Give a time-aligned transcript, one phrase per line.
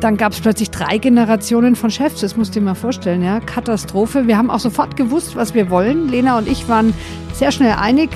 [0.00, 3.40] Dann gab es plötzlich drei Generationen von Chefs, das musst du dir mal vorstellen, ja.
[3.40, 4.26] Katastrophe.
[4.26, 6.08] Wir haben auch sofort gewusst, was wir wollen.
[6.08, 6.92] Lena und ich waren
[7.32, 8.10] sehr schnell einig.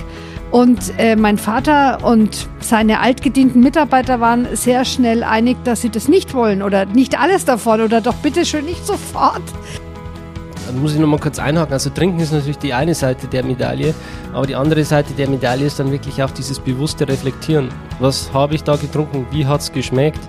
[0.51, 6.09] Und äh, mein Vater und seine altgedienten Mitarbeiter waren sehr schnell einig, dass sie das
[6.09, 9.43] nicht wollen oder nicht alles davon oder doch bitte schön nicht sofort.
[10.73, 11.73] Muss ich nochmal kurz einhaken.
[11.73, 13.95] Also trinken ist natürlich die eine Seite der Medaille,
[14.33, 17.69] aber die andere Seite der Medaille ist dann wirklich auch dieses bewusste Reflektieren.
[17.99, 19.27] Was habe ich da getrunken?
[19.31, 20.21] Wie hat es geschmeckt?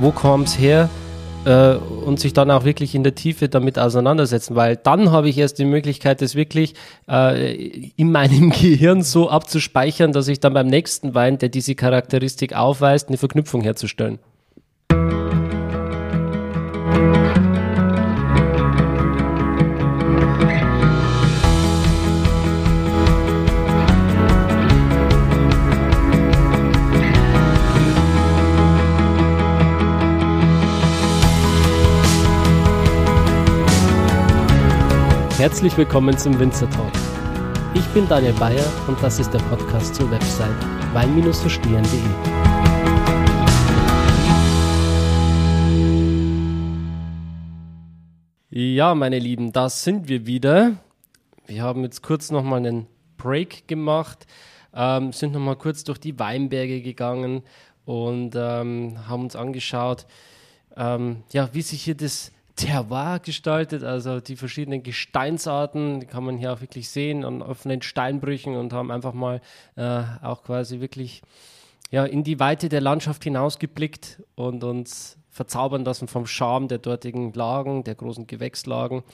[0.00, 0.88] Wo kam es her?
[1.44, 5.38] Äh, und sich dann auch wirklich in der Tiefe damit auseinandersetzen, weil dann habe ich
[5.38, 6.74] erst die Möglichkeit, das wirklich
[7.08, 7.54] äh,
[7.96, 13.08] in meinem Gehirn so abzuspeichern, dass ich dann beim nächsten Wein, der diese Charakteristik aufweist,
[13.08, 14.18] eine Verknüpfung herzustellen.
[35.48, 36.92] Herzlich willkommen zum Winzer Talk.
[37.72, 40.54] Ich bin Daniel Bayer und das ist der Podcast zur Website
[40.92, 42.02] wein-verstehen.de.
[48.50, 50.76] Ja, meine Lieben, da sind wir wieder.
[51.46, 54.26] Wir haben jetzt kurz nochmal einen Break gemacht,
[54.74, 57.42] ähm, sind nochmal kurz durch die Weinberge gegangen
[57.86, 60.04] und ähm, haben uns angeschaut,
[60.76, 66.36] ähm, ja, wie sich hier das Terroir gestaltet, also die verschiedenen Gesteinsarten, die kann man
[66.36, 69.40] hier auch wirklich sehen an offenen Steinbrüchen und haben einfach mal
[69.76, 71.22] äh, auch quasi wirklich
[71.90, 77.32] ja, in die Weite der Landschaft hinausgeblickt und uns verzaubern lassen vom Charme der dortigen
[77.32, 79.04] Lagen, der großen Gewächslagen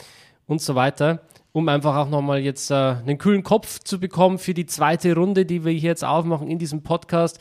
[0.46, 1.20] und so weiter,
[1.52, 5.44] um einfach auch nochmal jetzt äh, einen kühlen Kopf zu bekommen für die zweite Runde,
[5.44, 7.38] die wir hier jetzt aufmachen in diesem Podcast.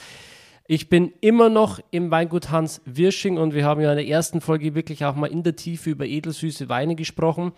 [0.65, 4.39] Ich bin immer noch im Weingut Hans Wirsching und wir haben ja in der ersten
[4.39, 7.51] Folge wirklich auch mal in der Tiefe über edelsüße Weine gesprochen.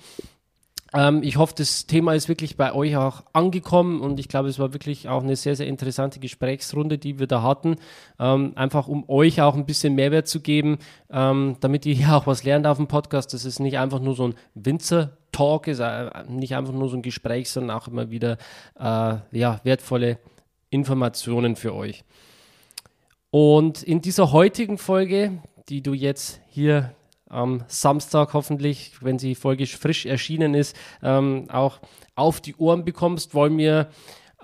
[0.91, 4.57] Ähm, ich hoffe, das Thema ist wirklich bei euch auch angekommen und ich glaube, es
[4.57, 7.75] war wirklich auch eine sehr, sehr interessante Gesprächsrunde, die wir da hatten.
[8.17, 10.79] Ähm, einfach um euch auch ein bisschen Mehrwert zu geben,
[11.11, 13.33] ähm, damit ihr hier auch was lernt auf dem Podcast.
[13.33, 17.03] Das ist nicht einfach nur so ein Winzer-Talk, ist äh, nicht einfach nur so ein
[17.03, 18.37] Gespräch, sondern auch immer wieder
[18.79, 20.17] äh, ja, wertvolle
[20.71, 22.03] Informationen für euch.
[23.37, 26.95] Und in dieser heutigen Folge, die du jetzt hier
[27.27, 30.73] am Samstag hoffentlich, wenn die Folge frisch erschienen ist,
[31.03, 31.81] ähm, auch
[32.15, 33.89] auf die Ohren bekommst, wollen wir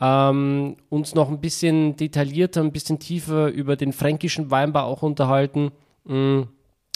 [0.02, 5.72] ähm, uns noch ein bisschen detaillierter, ein bisschen tiefer über den fränkischen Weinbau auch unterhalten.
[6.04, 6.50] Mhm.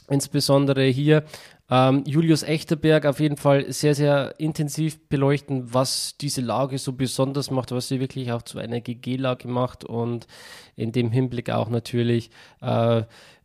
[0.10, 1.24] Insbesondere hier
[1.70, 7.50] ähm, Julius Echterberg auf jeden Fall sehr, sehr intensiv beleuchten, was diese Lage so besonders
[7.50, 10.28] macht, was sie wirklich auch zu einer GG-Lage macht und
[10.76, 12.30] in dem Hinblick auch natürlich,
[12.62, 13.04] äh,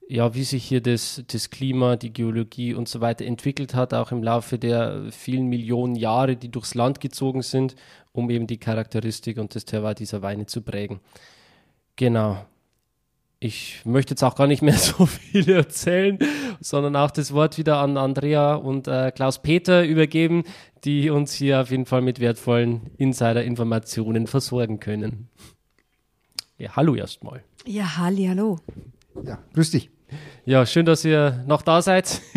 [0.08, 4.12] ja, wie sich hier das, das Klima, die Geologie und so weiter entwickelt hat, auch
[4.12, 7.76] im Laufe der vielen Millionen Jahre, die durchs Land gezogen sind,
[8.12, 11.00] um eben die Charakteristik und das Terroir dieser Weine zu prägen.
[11.96, 12.38] Genau
[13.40, 16.18] ich möchte jetzt auch gar nicht mehr so viel erzählen,
[16.60, 20.44] sondern auch das Wort wieder an Andrea und äh, Klaus-Peter übergeben,
[20.84, 25.28] die uns hier auf jeden Fall mit wertvollen Insider-Informationen versorgen können.
[26.58, 27.42] Ja, hallo erstmal.
[27.66, 28.58] Ja, halli, hallo.
[29.24, 29.90] Ja, grüß dich.
[30.44, 32.20] Ja, schön, dass ihr noch da seid.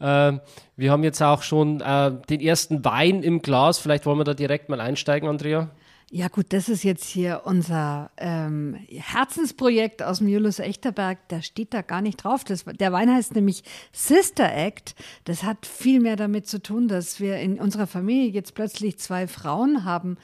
[0.00, 0.32] äh,
[0.76, 3.78] wir haben jetzt auch schon äh, den ersten Wein im Glas.
[3.78, 5.70] Vielleicht wollen wir da direkt mal einsteigen, Andrea.
[6.10, 11.18] Ja gut, das ist jetzt hier unser ähm, Herzensprojekt aus dem Julius Echterberg.
[11.28, 12.44] Da steht da gar nicht drauf.
[12.44, 14.94] Das, der Wein heißt nämlich Sister Act.
[15.24, 19.26] Das hat viel mehr damit zu tun, dass wir in unserer Familie jetzt plötzlich zwei
[19.26, 20.16] Frauen haben,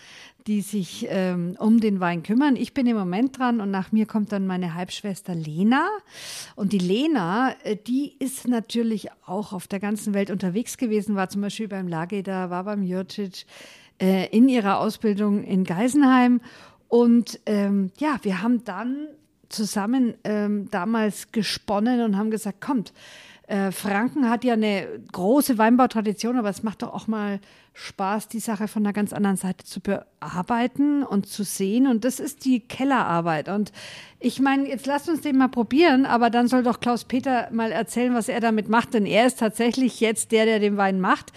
[0.46, 2.56] die sich ähm, um den Wein kümmern.
[2.56, 5.86] Ich bin im Moment dran und nach mir kommt dann meine Halbschwester Lena.
[6.56, 11.28] Und die Lena, äh, die ist natürlich auch auf der ganzen Welt unterwegs gewesen, war
[11.28, 13.44] zum Beispiel beim Lageda, war beim Jurcic
[14.00, 16.40] äh, in ihrer Ausbildung in Geisenheim.
[16.88, 19.08] Und ähm, ja, wir haben dann
[19.48, 22.92] zusammen ähm, damals gesponnen und haben gesagt, kommt,
[23.46, 27.40] äh, Franken hat ja eine große Weinbautradition, aber es macht doch auch mal
[27.74, 31.86] Spaß, die Sache von einer ganz anderen Seite zu bearbeiten und zu sehen.
[31.86, 33.48] Und das ist die Kellerarbeit.
[33.48, 33.72] Und
[34.20, 38.14] ich meine, jetzt lasst uns den mal probieren, aber dann soll doch Klaus-Peter mal erzählen,
[38.14, 41.32] was er damit macht, denn er ist tatsächlich jetzt der, der den Wein macht.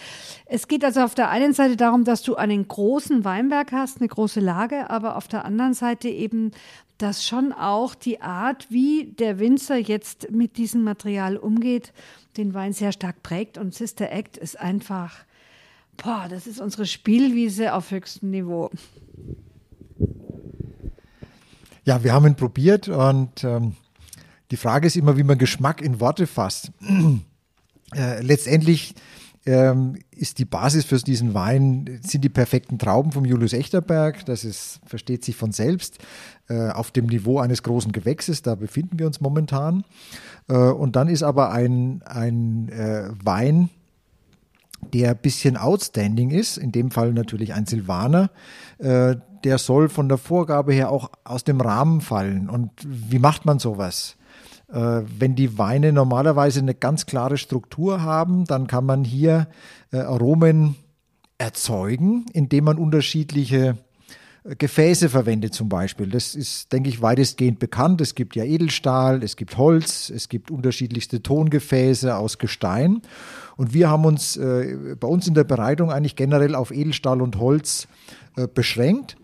[0.45, 4.07] Es geht also auf der einen Seite darum, dass du einen großen Weinberg hast, eine
[4.07, 6.51] große Lage, aber auf der anderen Seite eben
[6.97, 11.94] dass schon auch die Art, wie der Winzer jetzt mit diesem Material umgeht,
[12.38, 13.57] den Wein sehr stark prägt.
[13.57, 15.25] Und Sister Act ist einfach,
[15.97, 18.71] boah, das ist unsere Spielwiese auf höchstem Niveau.
[21.85, 23.75] Ja, wir haben ihn probiert und ähm,
[24.51, 26.71] Die Frage ist immer, wie man Geschmack in Worte fasst.
[27.95, 28.95] Äh, letztendlich
[29.47, 34.25] ähm, ist die Basis für diesen Wein, sind die perfekten Trauben vom Julius Echterberg.
[34.25, 35.99] Das ist, versteht sich von selbst,
[36.49, 38.41] äh, auf dem Niveau eines großen Gewächses.
[38.41, 39.85] Da befinden wir uns momentan.
[40.49, 43.69] Äh, und dann ist aber ein, ein äh, Wein,
[44.94, 48.29] der ein bisschen outstanding ist, in dem Fall natürlich ein Silvaner,
[48.79, 49.15] äh,
[49.45, 52.50] der soll von der Vorgabe her auch aus dem Rahmen fallen.
[52.50, 54.16] Und wie macht man sowas?
[54.71, 59.47] Äh, wenn die Weine normalerweise eine ganz klare Struktur haben, dann kann man hier
[59.91, 60.75] äh, Aromen
[61.37, 63.77] erzeugen, indem man unterschiedliche
[64.43, 66.07] äh, Gefäße verwendet zum Beispiel.
[66.07, 68.01] Das ist, denke ich, weitestgehend bekannt.
[68.01, 73.01] Es gibt ja Edelstahl, es gibt Holz, es gibt unterschiedlichste Tongefäße aus Gestein.
[73.55, 77.37] Und wir haben uns äh, bei uns in der Bereitung eigentlich generell auf Edelstahl und
[77.37, 77.87] Holz
[78.35, 79.15] äh, beschränkt.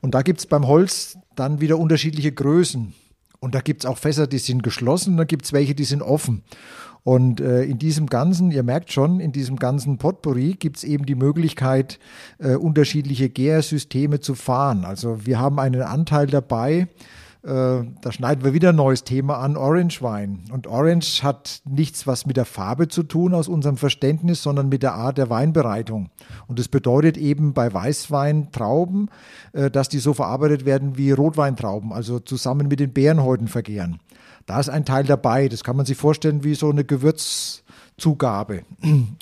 [0.00, 2.94] Und da gibt es beim Holz dann wieder unterschiedliche Größen.
[3.40, 6.02] Und da gibt es auch Fässer, die sind geschlossen, da gibt es welche, die sind
[6.02, 6.42] offen.
[7.06, 11.06] Und äh, in diesem ganzen, ihr merkt schon, in diesem ganzen Potpourri gibt es eben
[11.06, 12.00] die Möglichkeit,
[12.40, 14.84] äh, unterschiedliche Gärsysteme zu fahren.
[14.84, 16.88] Also wir haben einen Anteil dabei,
[17.46, 20.40] da schneiden wir wieder ein neues Thema an, Orange Wein.
[20.50, 24.82] Und Orange hat nichts, was mit der Farbe zu tun aus unserem Verständnis, sondern mit
[24.82, 26.10] der Art der Weinbereitung.
[26.48, 29.10] Und das bedeutet eben bei Weißweintrauben,
[29.52, 34.00] äh, dass die so verarbeitet werden wie Rotweintrauben, also zusammen mit den Beerenhäuten vergehren.
[34.46, 37.62] Da ist ein Teil dabei, das kann man sich vorstellen wie so eine Gewürz-
[37.98, 38.62] Zugabe.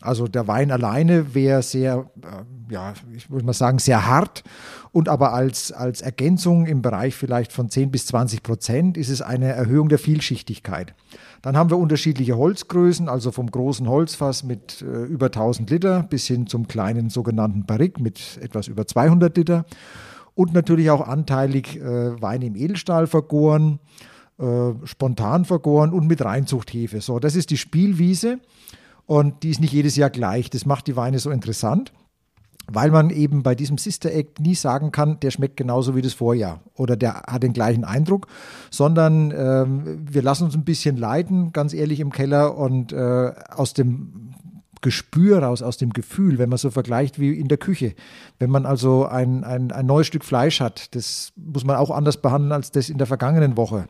[0.02, 4.42] Also der Wein alleine wäre sehr, äh, ja, ich würde mal sagen, sehr hart.
[4.90, 9.22] Und aber als, als Ergänzung im Bereich vielleicht von 10 bis 20 Prozent ist es
[9.22, 10.94] eine Erhöhung der Vielschichtigkeit.
[11.40, 16.26] Dann haben wir unterschiedliche Holzgrößen, also vom großen Holzfass mit äh, über 1000 Liter bis
[16.26, 19.64] hin zum kleinen sogenannten Barrique mit etwas über 200 Liter.
[20.34, 23.78] Und natürlich auch anteilig äh, Wein im Edelstahl vergoren,
[24.38, 27.00] äh, spontan vergoren und mit Reinzuchthefe.
[27.00, 28.40] So, das ist die Spielwiese.
[29.06, 30.50] Und die ist nicht jedes Jahr gleich.
[30.50, 31.92] Das macht die Weine so interessant,
[32.66, 36.14] weil man eben bei diesem Sister Act nie sagen kann, der schmeckt genauso wie das
[36.14, 38.28] Vorjahr oder der hat den gleichen Eindruck,
[38.70, 43.74] sondern ähm, wir lassen uns ein bisschen leiten, ganz ehrlich im Keller und äh, aus
[43.74, 44.23] dem
[44.84, 47.94] Gespür raus, aus dem Gefühl, wenn man so vergleicht wie in der Küche.
[48.38, 52.18] Wenn man also ein, ein, ein neues Stück Fleisch hat, das muss man auch anders
[52.18, 53.86] behandeln als das in der vergangenen Woche.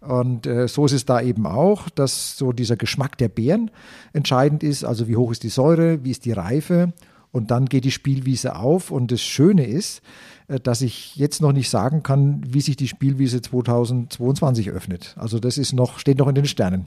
[0.00, 3.70] Und äh, so ist es da eben auch, dass so dieser Geschmack der Beeren
[4.14, 4.82] entscheidend ist.
[4.82, 6.94] Also wie hoch ist die Säure, wie ist die Reife
[7.32, 8.90] und dann geht die Spielwiese auf.
[8.90, 10.00] Und das Schöne ist,
[10.48, 15.14] äh, dass ich jetzt noch nicht sagen kann, wie sich die Spielwiese 2022 öffnet.
[15.18, 16.86] Also das ist noch, steht noch in den Sternen.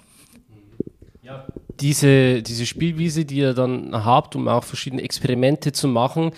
[1.22, 1.46] Ja,
[1.80, 6.32] diese, diese Spielwiese, die ihr dann habt, um auch verschiedene Experimente zu machen,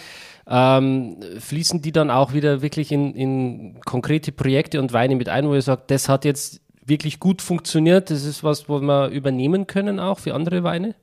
[0.47, 5.47] ähm, fließen die dann auch wieder wirklich in, in konkrete Projekte und Weine mit ein,
[5.47, 8.11] wo ihr sagt, das hat jetzt wirklich gut funktioniert.
[8.11, 10.95] Das ist was, wo wir übernehmen können auch für andere Weine?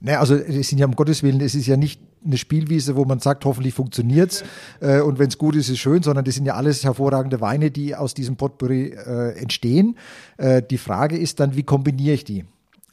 [0.00, 3.04] Naja, also es sind ja um Gottes Willen, es ist ja nicht eine Spielwiese, wo
[3.04, 4.44] man sagt, hoffentlich funktioniert es
[4.80, 7.40] äh, und wenn es gut ist, ist es schön, sondern das sind ja alles hervorragende
[7.40, 9.96] Weine, die aus diesem Potpourri äh, entstehen.
[10.36, 12.44] Äh, die Frage ist dann, wie kombiniere ich die?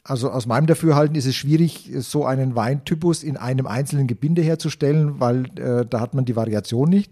[0.06, 5.18] Also aus meinem Dafürhalten ist es schwierig, so einen Weintypus in einem einzelnen Gebinde herzustellen,
[5.18, 7.10] weil äh, da hat man die Variation nicht.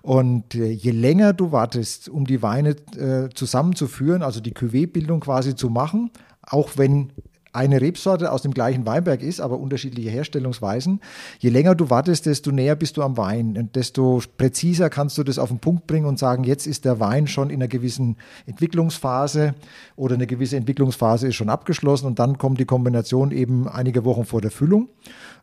[0.00, 5.54] Und äh, je länger du wartest, um die Weine äh, zusammenzuführen, also die Cuvée-Bildung quasi
[5.54, 7.12] zu machen, auch wenn
[7.52, 11.00] eine Rebsorte aus dem gleichen Weinberg ist, aber unterschiedliche Herstellungsweisen.
[11.38, 15.22] Je länger du wartest, desto näher bist du am Wein und desto präziser kannst du
[15.22, 18.16] das auf den Punkt bringen und sagen, jetzt ist der Wein schon in einer gewissen
[18.46, 19.54] Entwicklungsphase
[19.96, 24.24] oder eine gewisse Entwicklungsphase ist schon abgeschlossen und dann kommt die Kombination eben einige Wochen
[24.24, 24.88] vor der Füllung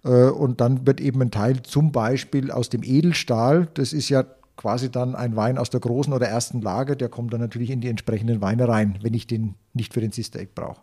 [0.03, 4.25] äh, und dann wird eben ein Teil zum Beispiel aus dem Edelstahl, das ist ja
[4.57, 7.81] quasi dann ein Wein aus der großen oder ersten Lage, der kommt dann natürlich in
[7.81, 10.81] die entsprechenden Weine rein, wenn ich den nicht für den Sister Egg brauche.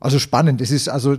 [0.00, 0.60] Also spannend.
[0.60, 1.16] Es ist also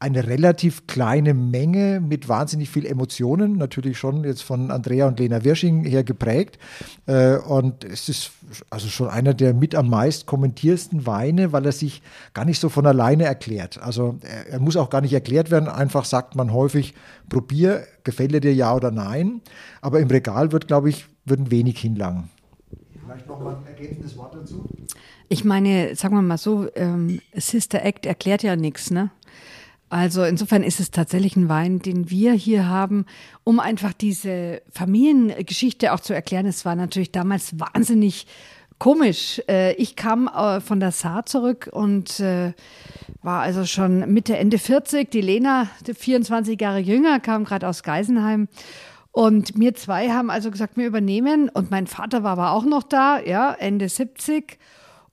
[0.00, 5.44] eine relativ kleine Menge mit wahnsinnig viel Emotionen, natürlich schon jetzt von Andrea und Lena
[5.44, 6.58] Wirsching her geprägt.
[7.06, 8.30] Äh, und es ist
[8.70, 12.00] also schon einer der mit am meist kommentiersten Weine, weil er sich
[12.32, 13.78] gar nicht so von alleine erklärt.
[13.82, 14.18] Also
[14.50, 16.94] er, muss auch gar nicht erklärt werden, einfach sagt man häufig,
[17.28, 19.42] probier, gefällt er dir ja oder nein.
[19.82, 22.30] Aber im Regal wird, glaube ich, würden wenig hinlangen.
[23.04, 24.66] Vielleicht noch mal ein ergänzendes Wort dazu.
[25.32, 29.10] Ich meine, sagen wir mal so, ähm, Sister Act erklärt ja nichts, ne?
[29.88, 33.06] Also insofern ist es tatsächlich ein Wein, den wir hier haben,
[33.44, 36.46] um einfach diese Familiengeschichte auch zu erklären.
[36.46, 38.26] Es war natürlich damals wahnsinnig
[38.80, 39.40] komisch.
[39.48, 42.52] Äh, ich kam äh, von der Saar zurück und äh,
[43.22, 45.12] war also schon Mitte, Ende 40.
[45.12, 48.48] Die Lena, 24 Jahre jünger, kam gerade aus Geisenheim.
[49.12, 51.48] Und wir zwei haben also gesagt, wir übernehmen.
[51.48, 54.58] Und mein Vater war aber auch noch da, ja, Ende 70.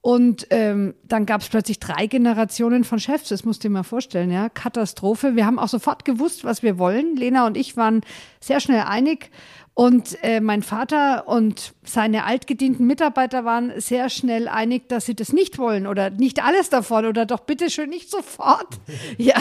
[0.02, 3.30] Und ähm, dann gab es plötzlich drei Generationen von Chefs.
[3.30, 4.50] Das musst du dir mal vorstellen, ja.
[4.50, 5.36] Katastrophe.
[5.36, 7.16] Wir haben auch sofort gewusst, was wir wollen.
[7.16, 8.02] Lena und ich waren
[8.40, 9.32] sehr schnell einig.
[9.74, 15.34] Und äh, mein Vater und seine altgedienten Mitarbeiter waren sehr schnell einig, dass sie das
[15.34, 18.68] nicht wollen oder nicht alles davon oder doch bitteschön nicht sofort.
[19.18, 19.36] ja,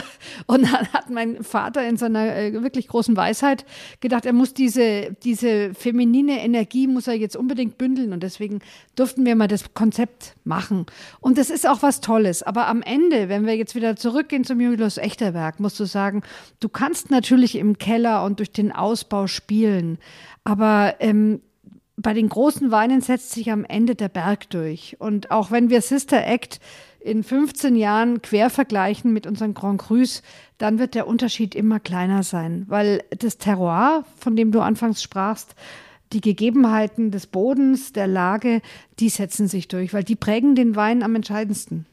[0.46, 3.64] und dann hat mein Vater in seiner äh, wirklich großen Weisheit
[4.00, 8.60] gedacht, er muss diese, diese feminine Energie, muss er jetzt unbedingt bündeln und deswegen
[8.94, 10.86] durften wir mal das Konzept machen.
[11.20, 12.42] Und das ist auch was Tolles.
[12.42, 16.22] Aber am Ende, wenn wir jetzt wieder zurückgehen zum Julius Echterberg, musst du sagen,
[16.60, 19.98] du kannst natürlich im Keller und durch den Ausbau spielen.
[20.44, 21.40] Aber ähm,
[22.06, 24.94] bei den großen Weinen setzt sich am Ende der Berg durch.
[25.00, 26.60] Und auch wenn wir Sister Act
[27.00, 30.22] in 15 Jahren quer vergleichen mit unseren Grand Crus,
[30.56, 35.56] dann wird der Unterschied immer kleiner sein, weil das Terroir, von dem du anfangs sprachst,
[36.12, 38.62] die Gegebenheiten des Bodens, der Lage,
[39.00, 41.86] die setzen sich durch, weil die prägen den Wein am entscheidendsten.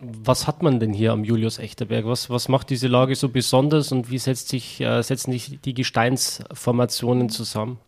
[0.00, 2.06] Was hat man denn hier am Julius Echterberg?
[2.06, 5.74] Was, was macht diese Lage so besonders und wie setzt sich, äh, setzen sich die
[5.74, 7.78] Gesteinsformationen zusammen?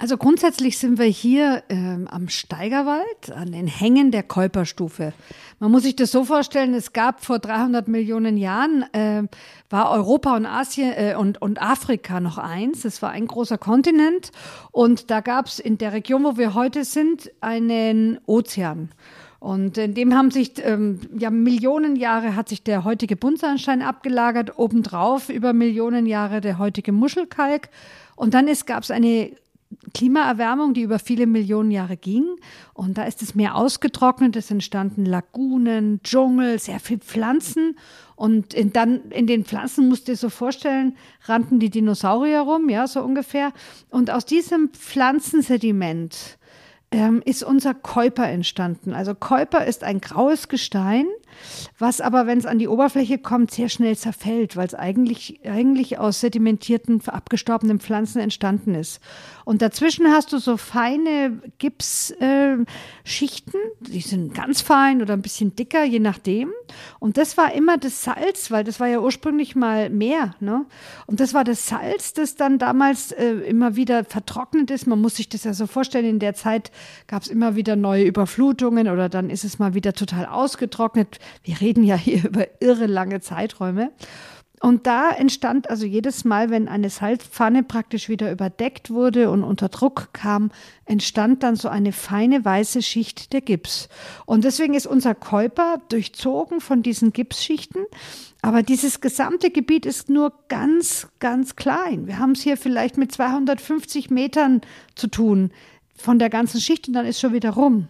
[0.00, 5.12] Also grundsätzlich sind wir hier ähm, am Steigerwald, an den Hängen der Käuperstufe.
[5.58, 9.24] Man muss sich das so vorstellen, es gab vor 300 Millionen Jahren, äh,
[9.70, 12.84] war Europa und Asien äh, und, und Afrika noch eins.
[12.84, 14.30] Es war ein großer Kontinent
[14.70, 18.90] und da gab es in der Region, wo wir heute sind, einen Ozean.
[19.40, 24.60] Und in dem haben sich ähm, ja Millionen Jahre hat sich der heutige Buntsandstein abgelagert,
[24.60, 27.68] obendrauf über Millionen Jahre der heutige Muschelkalk.
[28.14, 29.32] Und dann gab es eine
[29.92, 32.24] Klimaerwärmung, die über viele Millionen Jahre ging.
[32.72, 37.76] Und da ist es Meer ausgetrocknet, es entstanden Lagunen, Dschungel, sehr viel Pflanzen.
[38.16, 42.68] Und in, dann in den Pflanzen musst du dir so vorstellen, rannten die Dinosaurier rum,
[42.68, 43.52] ja, so ungefähr.
[43.90, 46.38] Und aus diesem Pflanzensediment
[46.90, 48.94] ähm, ist unser Käuper entstanden.
[48.94, 51.06] Also Käuper ist ein graues Gestein,
[51.78, 55.98] was aber, wenn es an die Oberfläche kommt, sehr schnell zerfällt, weil es eigentlich, eigentlich
[55.98, 59.00] aus sedimentierten, abgestorbenen Pflanzen entstanden ist.
[59.48, 62.66] Und dazwischen hast du so feine Gipsschichten, äh,
[63.80, 66.52] die sind ganz fein oder ein bisschen dicker, je nachdem.
[66.98, 70.34] Und das war immer das Salz, weil das war ja ursprünglich mal Meer.
[70.40, 70.66] Ne?
[71.06, 74.86] Und das war das Salz, das dann damals äh, immer wieder vertrocknet ist.
[74.86, 76.70] Man muss sich das ja so vorstellen, in der Zeit
[77.06, 81.20] gab es immer wieder neue Überflutungen oder dann ist es mal wieder total ausgetrocknet.
[81.42, 83.92] Wir reden ja hier über irre lange Zeiträume.
[84.60, 89.68] Und da entstand also jedes Mal, wenn eine Salzpfanne praktisch wieder überdeckt wurde und unter
[89.68, 90.50] Druck kam,
[90.84, 93.88] entstand dann so eine feine weiße Schicht der Gips.
[94.26, 97.84] Und deswegen ist unser Käuper durchzogen von diesen Gipsschichten.
[98.42, 102.06] Aber dieses gesamte Gebiet ist nur ganz, ganz klein.
[102.06, 104.60] Wir haben es hier vielleicht mit 250 Metern
[104.94, 105.50] zu tun
[105.96, 107.88] von der ganzen Schicht und dann ist schon wieder rum.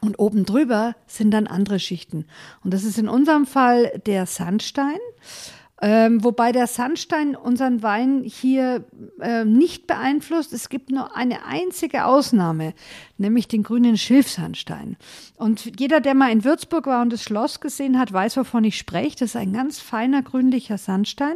[0.00, 2.26] Und oben drüber sind dann andere Schichten.
[2.64, 4.98] Und das ist in unserem Fall der Sandstein.
[5.84, 8.84] Ähm, wobei der Sandstein unseren Wein hier
[9.20, 10.52] äh, nicht beeinflusst.
[10.52, 12.72] Es gibt nur eine einzige Ausnahme,
[13.18, 14.96] nämlich den grünen Schilfsandstein.
[15.34, 18.78] Und jeder, der mal in Würzburg war und das Schloss gesehen hat, weiß, wovon ich
[18.78, 19.16] spreche.
[19.18, 21.34] Das ist ein ganz feiner grünlicher Sandstein.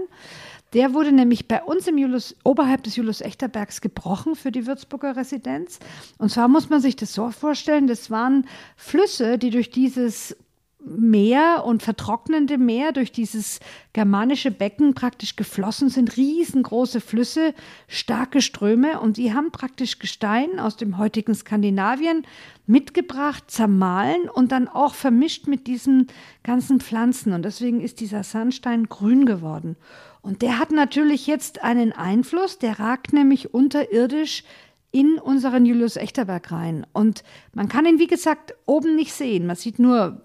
[0.74, 5.16] Der wurde nämlich bei uns im Julius, oberhalb des Julius Echterbergs gebrochen für die Würzburger
[5.16, 5.80] Residenz.
[6.18, 10.36] Und zwar muss man sich das so vorstellen, das waren Flüsse, die durch dieses
[10.88, 13.58] Meer und vertrocknende Meer durch dieses
[13.92, 17.54] germanische Becken praktisch geflossen sind, riesengroße Flüsse,
[17.88, 22.24] starke Ströme und die haben praktisch Gestein aus dem heutigen Skandinavien
[22.66, 26.06] mitgebracht, zermahlen und dann auch vermischt mit diesen
[26.44, 27.32] ganzen Pflanzen.
[27.32, 29.76] Und deswegen ist dieser Sandstein grün geworden.
[30.22, 34.44] Und der hat natürlich jetzt einen Einfluss, der ragt nämlich unterirdisch
[34.96, 36.86] in unseren Julius Echterberg rein.
[36.94, 37.22] Und
[37.52, 39.46] man kann ihn, wie gesagt, oben nicht sehen.
[39.46, 40.22] Man sieht nur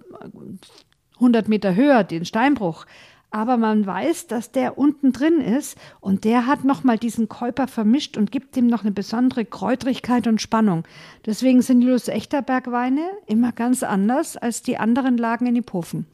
[1.16, 2.86] 100 Meter höher den Steinbruch
[3.32, 8.18] aber man weiß, dass der unten drin ist und der hat nochmal diesen Käuper vermischt
[8.18, 10.84] und gibt ihm noch eine besondere Kräutrigkeit und Spannung.
[11.26, 16.06] Deswegen sind Julius Echterberg-Weine immer ganz anders als die anderen Lagen in Ipofen.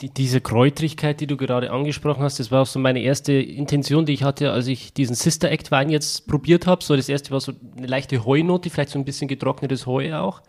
[0.00, 4.06] Die, diese Kräutrigkeit, die du gerade angesprochen hast, das war auch so meine erste Intention,
[4.06, 6.84] die ich hatte, als ich diesen Sister Act Wein jetzt probiert habe.
[6.84, 10.42] So das erste war so eine leichte Heunote, vielleicht so ein bisschen getrocknetes Heu auch.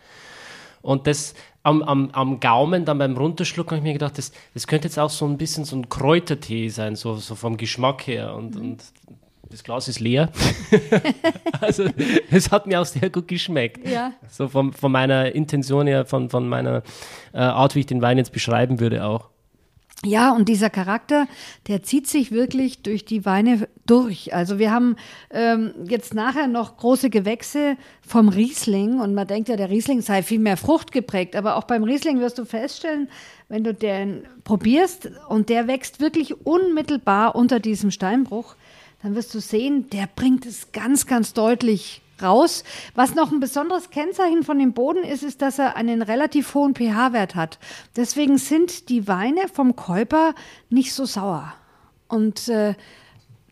[0.81, 4.67] Und das am, am, am Gaumen, dann beim Runterschlucken, habe ich mir gedacht, das, das
[4.67, 8.35] könnte jetzt auch so ein bisschen so ein Kräutertee sein, so, so vom Geschmack her.
[8.35, 8.61] Und, mhm.
[8.61, 8.83] und
[9.49, 10.31] das Glas ist leer.
[11.61, 11.85] also
[12.29, 13.87] es hat mir auch sehr gut geschmeckt.
[13.87, 14.13] Ja.
[14.29, 16.83] So von, von meiner Intention her, von, von meiner
[17.33, 19.29] äh, Art, wie ich den Wein jetzt beschreiben würde auch.
[20.05, 21.27] Ja, und dieser Charakter,
[21.67, 24.33] der zieht sich wirklich durch die Weine durch.
[24.33, 24.95] Also wir haben
[25.29, 27.75] ähm, jetzt nachher noch große Gewächse
[28.07, 31.83] vom Riesling und man denkt ja, der Riesling sei viel mehr fruchtgeprägt, aber auch beim
[31.83, 33.09] Riesling wirst du feststellen,
[33.49, 38.55] wenn du den probierst und der wächst wirklich unmittelbar unter diesem Steinbruch,
[39.03, 42.63] dann wirst du sehen, der bringt es ganz, ganz deutlich raus.
[42.95, 46.75] Was noch ein besonderes Kennzeichen von dem Boden ist, ist, dass er einen relativ hohen
[46.75, 47.59] pH-Wert hat.
[47.95, 50.33] Deswegen sind die Weine vom Käuper
[50.69, 51.53] nicht so sauer.
[52.07, 52.75] Und äh,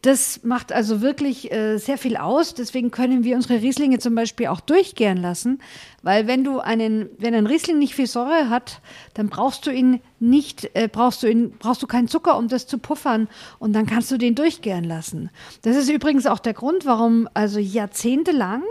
[0.08, 2.54] das macht also wirklich äh, sehr viel aus.
[2.54, 5.60] Deswegen können wir unsere Rieslinge zum Beispiel auch durchgären lassen,
[6.02, 8.80] weil wenn du einen, wenn ein Riesling nicht viel Säure hat,
[9.16, 12.68] dann brauchst du ihn nicht, äh, brauchst du ihn, brauchst du keinen Zucker, um das
[12.68, 13.28] zu puffern,
[13.60, 15.30] und dann kannst du den durchgären lassen.
[15.64, 18.64] Das ist übrigens auch der Grund, warum also jahrzehntelang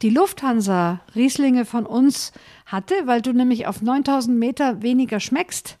[0.00, 2.32] die Lufthansa Rieslinge von uns
[2.64, 5.76] hatte, weil du nämlich auf 9000 Meter weniger schmeckst.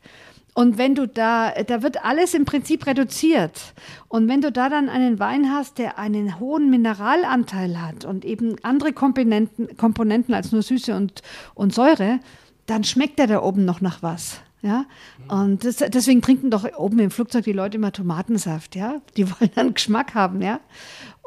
[0.58, 3.74] Und wenn du da, da wird alles im Prinzip reduziert.
[4.08, 8.56] Und wenn du da dann einen Wein hast, der einen hohen Mineralanteil hat und eben
[8.64, 11.22] andere Komponenten, Komponenten als nur Süße und,
[11.54, 12.18] und Säure,
[12.66, 14.40] dann schmeckt der da oben noch nach was.
[14.60, 14.86] Ja,
[15.28, 19.00] und das, deswegen trinken doch oben im Flugzeug die Leute immer Tomatensaft, ja.
[19.16, 20.58] Die wollen dann Geschmack haben, ja.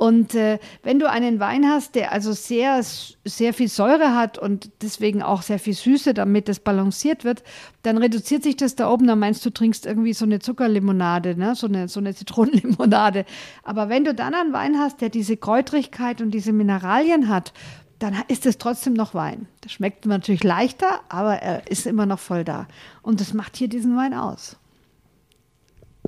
[0.01, 2.81] Und äh, wenn du einen Wein hast, der also sehr,
[3.24, 7.43] sehr viel Säure hat und deswegen auch sehr viel Süße, damit das balanciert wird,
[7.84, 9.05] dann reduziert sich das da oben.
[9.05, 11.53] Dann meinst du, trinkst irgendwie so eine Zuckerlimonade, ne?
[11.53, 13.25] so, eine, so eine Zitronenlimonade.
[13.62, 17.53] Aber wenn du dann einen Wein hast, der diese Kräutrigkeit und diese Mineralien hat,
[18.00, 19.46] dann ist es trotzdem noch Wein.
[19.62, 22.67] Das schmeckt natürlich leichter, aber er ist immer noch voll da.
[23.03, 24.58] Und das macht hier diesen Wein aus.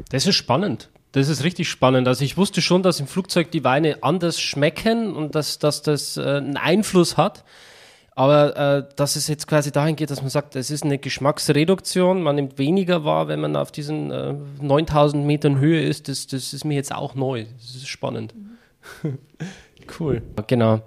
[0.09, 0.89] Das ist spannend.
[1.13, 2.07] Das ist richtig spannend.
[2.07, 6.17] Also ich wusste schon, dass im Flugzeug die Weine anders schmecken und dass, dass das
[6.17, 7.43] äh, einen Einfluss hat.
[8.15, 12.21] Aber äh, dass es jetzt quasi dahin geht, dass man sagt, es ist eine Geschmacksreduktion,
[12.21, 16.53] man nimmt weniger wahr, wenn man auf diesen äh, 9000 Metern Höhe ist, das, das
[16.53, 17.45] ist mir jetzt auch neu.
[17.59, 18.33] Das ist spannend.
[19.03, 19.17] Mhm.
[19.99, 20.21] cool.
[20.47, 20.81] Genau.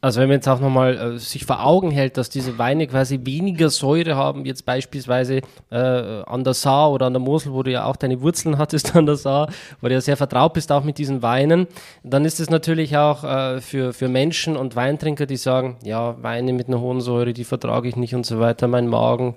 [0.00, 3.20] Also wenn man jetzt auch nochmal äh, sich vor Augen hält, dass diese Weine quasi
[3.24, 5.40] weniger Säure haben, jetzt beispielsweise
[5.70, 8.94] äh, an der Saar oder an der Mosel, wo du ja auch deine Wurzeln hattest
[8.96, 9.50] an der Saar,
[9.80, 11.66] wo du ja sehr vertraut bist auch mit diesen Weinen,
[12.04, 16.52] dann ist es natürlich auch äh, für, für Menschen und Weintrinker, die sagen, ja, Weine
[16.52, 19.34] mit einer hohen Säure, die vertrage ich nicht und so weiter, mein Magen,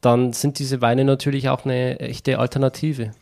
[0.00, 3.12] dann sind diese Weine natürlich auch eine echte Alternative.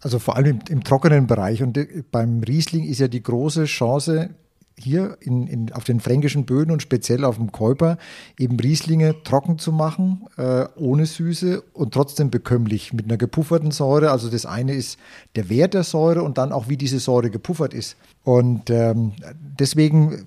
[0.00, 3.66] Also vor allem im, im trockenen Bereich und äh, beim Riesling ist ja die große
[3.66, 4.30] Chance,
[4.78, 7.96] hier in, in, auf den fränkischen Böden und speziell auf dem Käuper
[8.38, 14.10] eben Rieslinge trocken zu machen, äh, ohne Süße und trotzdem bekömmlich mit einer gepufferten Säure.
[14.10, 14.98] Also das eine ist
[15.36, 17.96] der Wert der Säure und dann auch, wie diese Säure gepuffert ist.
[18.24, 19.12] Und ähm,
[19.58, 20.26] deswegen,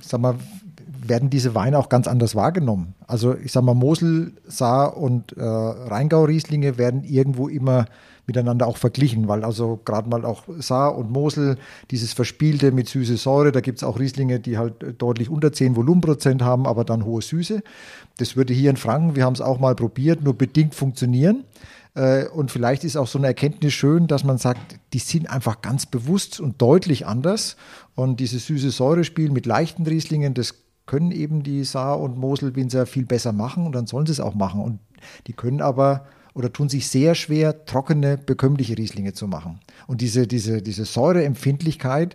[0.00, 0.36] sag mal,
[1.08, 2.94] werden diese Weine auch ganz anders wahrgenommen.
[3.06, 7.86] Also ich sag mal, Mosel, Saar und äh, Rheingau-Rieslinge werden irgendwo immer
[8.26, 11.58] miteinander auch verglichen, weil also gerade mal auch Saar und Mosel,
[11.90, 15.76] dieses Verspielte mit süße Säure, da gibt es auch Rieslinge, die halt deutlich unter 10
[15.76, 17.62] Volumenprozent haben, aber dann hohe Süße.
[18.18, 21.44] Das würde hier in Franken, wir haben es auch mal probiert, nur bedingt funktionieren.
[21.94, 25.62] Äh, und vielleicht ist auch so eine Erkenntnis schön, dass man sagt, die sind einfach
[25.62, 27.56] ganz bewusst und deutlich anders.
[27.94, 30.54] Und dieses süße Säurespiel mit leichten Rieslingen, das
[30.86, 34.34] können eben die Saar- und Moselwinzer viel besser machen und dann sollen sie es auch
[34.34, 34.60] machen.
[34.60, 34.78] Und
[35.26, 39.58] die können aber oder tun sich sehr schwer, trockene, bekömmliche Rieslinge zu machen.
[39.86, 42.14] Und diese, diese, diese Säureempfindlichkeit,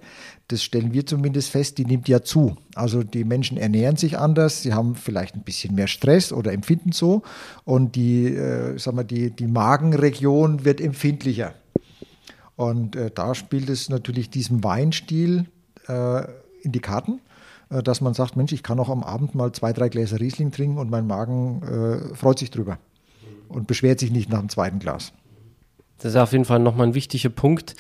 [0.50, 2.56] das stellen wir zumindest fest, die nimmt ja zu.
[2.76, 6.92] Also die Menschen ernähren sich anders, sie haben vielleicht ein bisschen mehr Stress oder empfinden
[6.92, 7.24] so.
[7.64, 11.56] Und die, äh, sag mal, die, die Magenregion wird empfindlicher.
[12.56, 15.48] Und äh, da spielt es natürlich diesem Weinstil
[15.88, 16.26] äh,
[16.62, 17.22] in die Karten
[17.84, 20.78] dass man sagt, Mensch, ich kann auch am Abend mal zwei, drei Gläser Riesling trinken
[20.78, 22.78] und mein Magen äh, freut sich drüber
[23.50, 25.14] und beschwert sich nicht nach dem zweiten Glas.
[26.02, 27.76] Das ist auf jeden Fall nochmal ein wichtiger Punkt.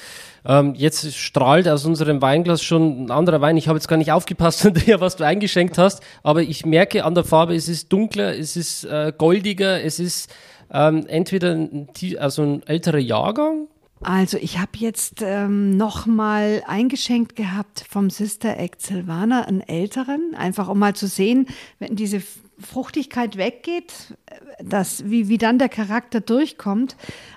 [0.46, 3.58] Ähm, jetzt strahlt aus unserem Weinglas schon ein anderer Wein.
[3.58, 7.16] Ich habe jetzt gar nicht aufgepasst, Andrea, was du eingeschenkt hast, aber ich merke an
[7.16, 10.32] der Farbe, es ist dunkler, es ist äh, goldiger, es ist
[10.72, 11.88] ähm, entweder ein,
[12.20, 13.68] also ein älterer Jahrgang.
[14.02, 20.70] Also ich habe jetzt ähm, nochmal eingeschenkt gehabt vom Sister Act Silvana, einen älteren, einfach
[20.70, 22.22] um mal zu sehen, wenn diese
[22.60, 24.16] Fruchtigkeit weggeht,
[24.64, 26.96] dass, wie, wie dann der Charakter durchkommt.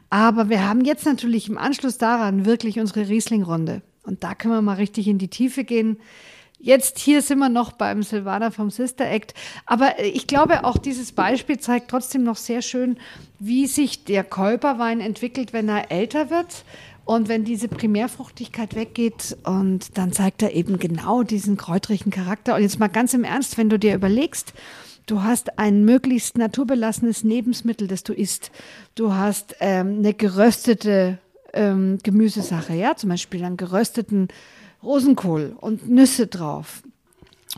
[0.08, 3.82] Aber wir haben jetzt natürlich im Anschluss daran wirklich unsere Riesling-Runde.
[4.02, 5.98] Und da können wir mal richtig in die Tiefe gehen.
[6.64, 9.34] Jetzt hier sind wir noch beim Silvana vom Sister Act.
[9.66, 12.96] Aber ich glaube, auch dieses Beispiel zeigt trotzdem noch sehr schön,
[13.38, 16.64] wie sich der Kolperwein entwickelt, wenn er älter wird.
[17.04, 22.54] Und wenn diese Primärfruchtigkeit weggeht und dann zeigt er eben genau diesen kräutrigen Charakter.
[22.54, 24.54] Und jetzt mal ganz im Ernst, wenn du dir überlegst,
[25.06, 28.50] Du hast ein möglichst naturbelassenes Lebensmittel, das du isst.
[28.94, 31.18] Du hast ähm, eine geröstete
[31.52, 34.28] ähm, Gemüsesache, ja, zum Beispiel einen gerösteten
[34.84, 36.82] Rosenkohl und Nüsse drauf.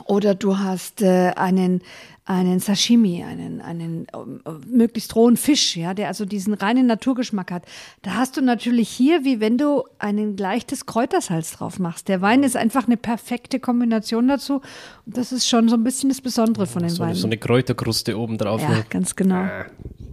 [0.05, 1.81] Oder du hast äh, einen,
[2.25, 7.63] einen Sashimi, einen, einen äh, möglichst rohen Fisch, ja, der also diesen reinen Naturgeschmack hat.
[8.03, 12.09] Da hast du natürlich hier, wie wenn du ein leichtes Kräutersalz drauf machst.
[12.09, 14.61] Der Wein ist einfach eine perfekte Kombination dazu.
[15.05, 17.15] Und das ist schon so ein bisschen das Besondere von den so, Weinen.
[17.15, 18.61] so eine Kräuterkruste oben drauf.
[18.61, 18.85] ja, ne?
[18.89, 19.47] ganz genau.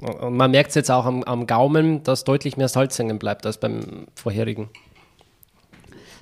[0.00, 3.44] Und man merkt es jetzt auch am, am Gaumen, dass deutlich mehr Salz hängen bleibt
[3.44, 4.68] als beim vorherigen.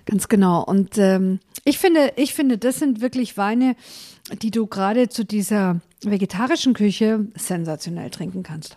[0.06, 0.64] Ganz genau.
[0.64, 3.76] Und ähm, ich finde, ich finde, das sind wirklich Weine,
[4.42, 8.76] die du gerade zu dieser vegetarischen Küche sensationell trinken kannst.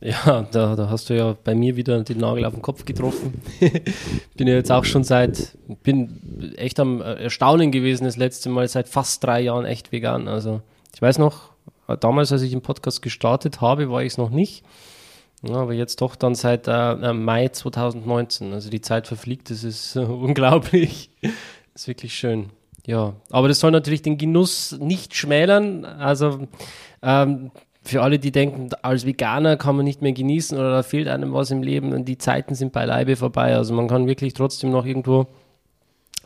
[0.00, 3.42] Ja, da, da hast du ja bei mir wieder den Nagel auf den Kopf getroffen.
[4.36, 8.88] bin ja jetzt auch schon seit, bin echt am Erstaunen gewesen, das letzte Mal seit
[8.88, 10.26] fast drei Jahren echt vegan.
[10.26, 10.62] Also
[10.94, 11.52] ich weiß noch,
[12.00, 14.64] damals, als ich den Podcast gestartet habe, war ich es noch nicht.
[15.42, 18.52] Ja, aber jetzt doch dann seit äh, Mai 2019.
[18.52, 21.10] Also die Zeit verfliegt, das ist äh, unglaublich.
[21.22, 22.50] Das ist wirklich schön.
[22.86, 25.84] Ja, aber das soll natürlich den Genuss nicht schmälern.
[25.84, 26.48] Also
[27.02, 27.50] ähm,
[27.82, 31.32] für alle, die denken, als Veganer kann man nicht mehr genießen oder da fehlt einem
[31.32, 33.54] was im Leben und die Zeiten sind beileibe vorbei.
[33.54, 35.26] Also man kann wirklich trotzdem noch irgendwo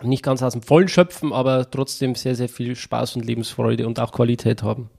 [0.03, 4.00] nicht ganz aus dem Vollen schöpfen, aber trotzdem sehr, sehr viel Spaß und Lebensfreude und
[4.00, 4.90] auch Qualität haben.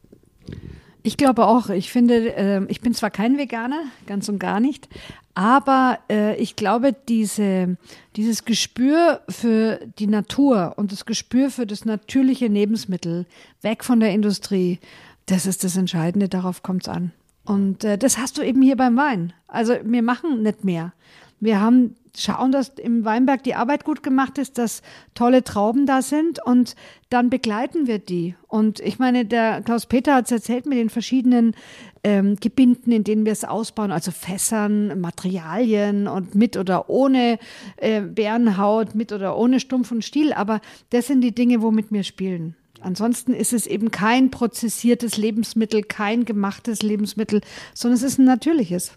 [1.05, 1.69] Ich glaube auch.
[1.69, 4.89] Ich finde, äh, ich bin zwar kein Veganer, ganz und gar nicht,
[5.35, 7.77] aber äh, ich glaube, diese,
[8.15, 13.27] dieses Gespür für die Natur und das Gespür für das natürliche Lebensmittel,
[13.61, 14.79] weg von der Industrie,
[15.27, 17.11] das ist das Entscheidende, darauf kommt es an.
[17.43, 19.31] Und äh, das hast du eben hier beim Wein.
[19.47, 20.91] Also wir machen nicht mehr.
[21.39, 24.81] Wir haben schauen, dass im Weinberg die Arbeit gut gemacht ist, dass
[25.13, 26.75] tolle Trauben da sind und
[27.09, 28.35] dann begleiten wir die.
[28.47, 31.55] Und ich meine, der Klaus Peter hat es erzählt mit den verschiedenen
[32.03, 37.39] ähm, Gebinden, in denen wir es ausbauen, also Fässern, Materialien und mit oder ohne
[37.77, 40.33] äh, Bärenhaut, mit oder ohne Stumpf und Stiel.
[40.33, 42.55] Aber das sind die Dinge, womit wir spielen.
[42.81, 47.41] Ansonsten ist es eben kein prozessiertes Lebensmittel, kein gemachtes Lebensmittel,
[47.73, 48.91] sondern es ist ein natürliches.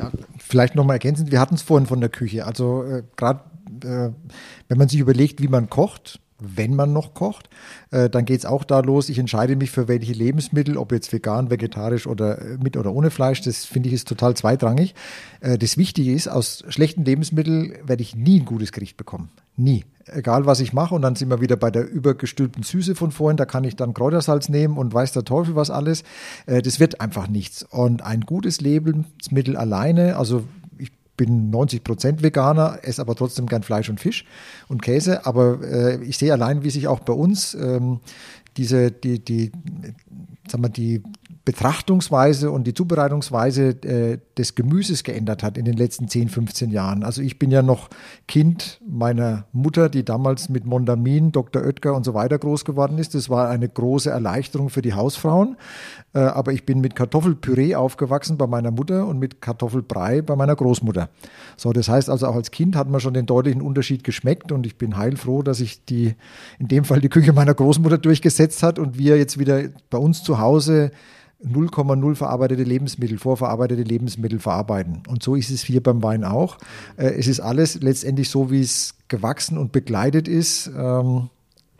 [0.00, 2.46] Ja, vielleicht nochmal ergänzend, wir hatten es vorhin von der Küche.
[2.46, 3.40] Also äh, gerade
[3.84, 4.10] äh,
[4.68, 7.48] wenn man sich überlegt, wie man kocht, wenn man noch kocht,
[7.90, 9.08] äh, dann geht es auch da los.
[9.08, 13.10] Ich entscheide mich für welche Lebensmittel, ob jetzt vegan, vegetarisch oder äh, mit oder ohne
[13.10, 13.40] Fleisch.
[13.42, 14.94] Das finde ich ist total zweitrangig.
[15.40, 19.30] Äh, das Wichtige ist, aus schlechten Lebensmitteln werde ich nie ein gutes Gericht bekommen.
[19.56, 19.84] Nie.
[20.06, 20.94] Egal was ich mache.
[20.94, 23.36] Und dann sind wir wieder bei der übergestülpten Süße von vorhin.
[23.36, 26.02] Da kann ich dann Kräutersalz nehmen und weiß der Teufel was alles.
[26.46, 27.62] Äh, das wird einfach nichts.
[27.62, 30.44] Und ein gutes Lebensmittel alleine, also
[31.20, 34.24] bin 90 Prozent Veganer, esse aber trotzdem gern Fleisch und Fisch
[34.68, 35.26] und Käse.
[35.26, 38.00] Aber äh, ich sehe allein, wie sich auch bei uns ähm,
[38.56, 39.52] diese, die, die,
[40.48, 41.02] sagen wir, die
[41.44, 47.02] Betrachtungsweise und die Zubereitungsweise äh, des Gemüses geändert hat in den letzten 10, 15 Jahren.
[47.02, 47.88] Also ich bin ja noch
[48.28, 51.62] Kind meiner Mutter, die damals mit Mondamin, Dr.
[51.62, 53.14] Oetker und so weiter groß geworden ist.
[53.14, 55.56] Das war eine große Erleichterung für die Hausfrauen.
[56.12, 60.56] Äh, aber ich bin mit Kartoffelpüree aufgewachsen bei meiner Mutter und mit Kartoffelbrei bei meiner
[60.56, 61.08] Großmutter.
[61.56, 64.66] So, das heißt also auch als Kind hat man schon den deutlichen Unterschied geschmeckt und
[64.66, 66.16] ich bin heilfroh, dass ich die,
[66.58, 70.22] in dem Fall die Küche meiner Großmutter durchgesetzt hat und wir jetzt wieder bei uns
[70.22, 70.90] zu Hause
[71.44, 75.02] 0,0 verarbeitete Lebensmittel, vorverarbeitete Lebensmittel verarbeiten.
[75.08, 76.58] Und so ist es hier beim Wein auch.
[76.96, 80.70] Äh, es ist alles letztendlich so, wie es gewachsen und begleitet ist.
[80.76, 81.30] Ähm,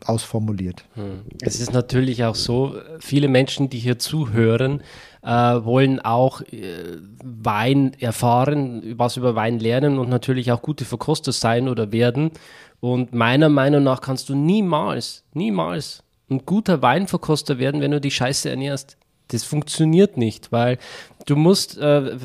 [0.05, 0.83] ausformuliert.
[0.95, 1.21] Hm.
[1.41, 4.81] Es ist natürlich auch so, viele Menschen, die hier zuhören,
[5.21, 11.31] äh, wollen auch äh, Wein erfahren, was über Wein lernen und natürlich auch gute Verkoster
[11.31, 12.31] sein oder werden.
[12.79, 18.15] Und meiner Meinung nach kannst du niemals, niemals ein guter Weinverkoster werden, wenn du dich
[18.15, 18.97] scheiße ernährst.
[19.31, 20.77] Das funktioniert nicht, weil
[21.25, 22.17] du musst, äh,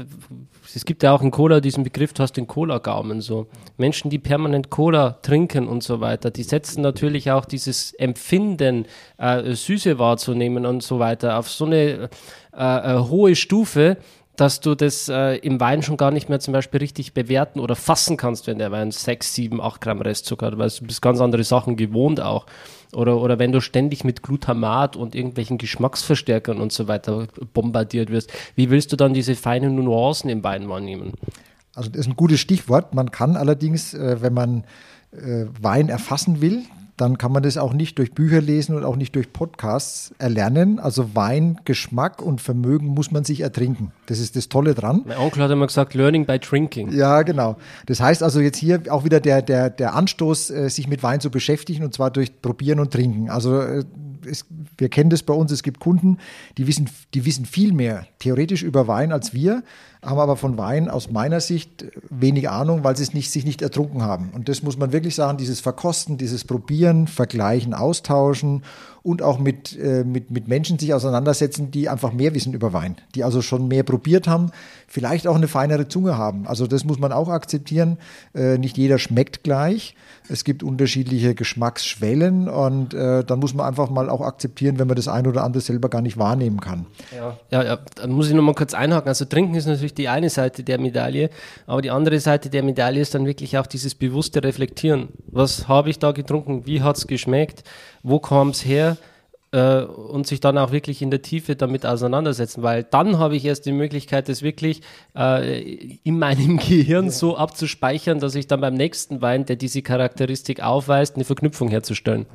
[0.74, 3.46] es gibt ja auch in Cola diesen Begriff, du hast den Cola-Gaumen so.
[3.76, 8.86] Menschen, die permanent Cola trinken und so weiter, die setzen natürlich auch dieses Empfinden,
[9.18, 12.10] äh, Süße wahrzunehmen und so weiter auf so eine
[12.56, 13.98] äh, äh hohe Stufe,
[14.36, 17.74] dass du das äh, im Wein schon gar nicht mehr zum Beispiel richtig bewerten oder
[17.74, 21.20] fassen kannst, wenn der Wein 6, 7, 8 Gramm Restzucker hat, weil du bist ganz
[21.20, 22.46] andere Sachen gewohnt auch.
[22.92, 28.32] Oder, oder wenn du ständig mit Glutamat und irgendwelchen Geschmacksverstärkern und so weiter bombardiert wirst,
[28.54, 31.12] wie willst du dann diese feinen Nuancen im Wein wahrnehmen?
[31.74, 32.94] Also das ist ein gutes Stichwort.
[32.94, 34.64] Man kann allerdings, äh, wenn man
[35.12, 36.62] äh, Wein erfassen will,
[36.96, 40.78] dann kann man das auch nicht durch Bücher lesen und auch nicht durch Podcasts erlernen.
[40.78, 43.92] Also Wein, Geschmack und Vermögen muss man sich ertrinken.
[44.06, 45.02] Das ist das Tolle dran.
[45.06, 46.92] Mein Onkel hat immer gesagt, learning by drinking.
[46.92, 47.56] Ja, genau.
[47.86, 51.20] Das heißt also jetzt hier auch wieder der, der, der Anstoß, äh, sich mit Wein
[51.20, 53.28] zu beschäftigen und zwar durch Probieren und Trinken.
[53.28, 53.84] Also äh,
[54.28, 54.44] es,
[54.76, 56.18] wir kennen das bei uns, es gibt Kunden,
[56.58, 59.62] die wissen, die wissen viel mehr theoretisch über Wein als wir,
[60.02, 63.62] haben aber von Wein aus meiner Sicht wenig Ahnung, weil sie es nicht, sich nicht
[63.62, 64.30] ertrunken haben.
[64.34, 68.62] Und das muss man wirklich sagen, dieses Verkosten, dieses Probieren, Vergleichen, Austauschen
[69.02, 72.96] und auch mit, äh, mit, mit Menschen sich auseinandersetzen, die einfach mehr wissen über Wein,
[73.14, 74.50] die also schon mehr probiert haben,
[74.86, 76.46] vielleicht auch eine feinere Zunge haben.
[76.46, 77.98] Also das muss man auch akzeptieren.
[78.34, 79.94] Äh, nicht jeder schmeckt gleich.
[80.28, 84.96] Es gibt unterschiedliche Geschmacksschwellen und äh, dann muss man einfach mal auch akzeptieren, wenn man
[84.96, 86.86] das ein oder andere selber gar nicht wahrnehmen kann.
[87.14, 87.78] Ja, ja, ja.
[87.94, 89.08] dann muss ich noch mal kurz einhaken.
[89.08, 91.30] Also trinken ist natürlich die eine Seite der Medaille,
[91.66, 95.08] aber die andere Seite der Medaille ist dann wirklich auch dieses bewusste Reflektieren.
[95.28, 96.66] Was habe ich da getrunken?
[96.66, 97.64] Wie hat es geschmeckt?
[98.02, 98.96] Wo kam es her?
[99.56, 103.44] Äh, und sich dann auch wirklich in der Tiefe damit auseinandersetzen, weil dann habe ich
[103.46, 104.82] erst die Möglichkeit, das wirklich
[105.16, 107.10] äh, in meinem Gehirn ja.
[107.10, 112.26] so abzuspeichern, dass ich dann beim nächsten Wein, der diese Charakteristik aufweist, eine Verknüpfung herzustellen.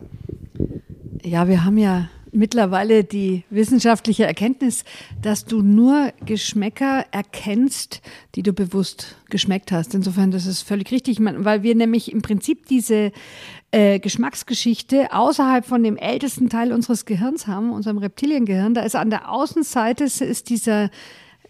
[1.24, 4.84] Ja, wir haben ja mittlerweile die wissenschaftliche Erkenntnis,
[5.22, 8.02] dass du nur Geschmäcker erkennst,
[8.36, 9.94] die du bewusst geschmeckt hast.
[9.94, 13.12] Insofern, das ist völlig richtig, weil wir nämlich im Prinzip diese
[13.72, 18.74] äh, Geschmacksgeschichte außerhalb von dem ältesten Teil unseres Gehirns haben, unserem Reptiliengehirn.
[18.74, 20.90] Da ist an der Außenseite ist dieser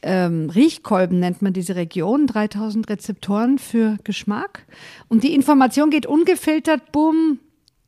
[0.03, 4.65] ähm, Riechkolben nennt man diese Region, 3000 Rezeptoren für Geschmack.
[5.09, 7.39] Und die Information geht ungefiltert, bumm,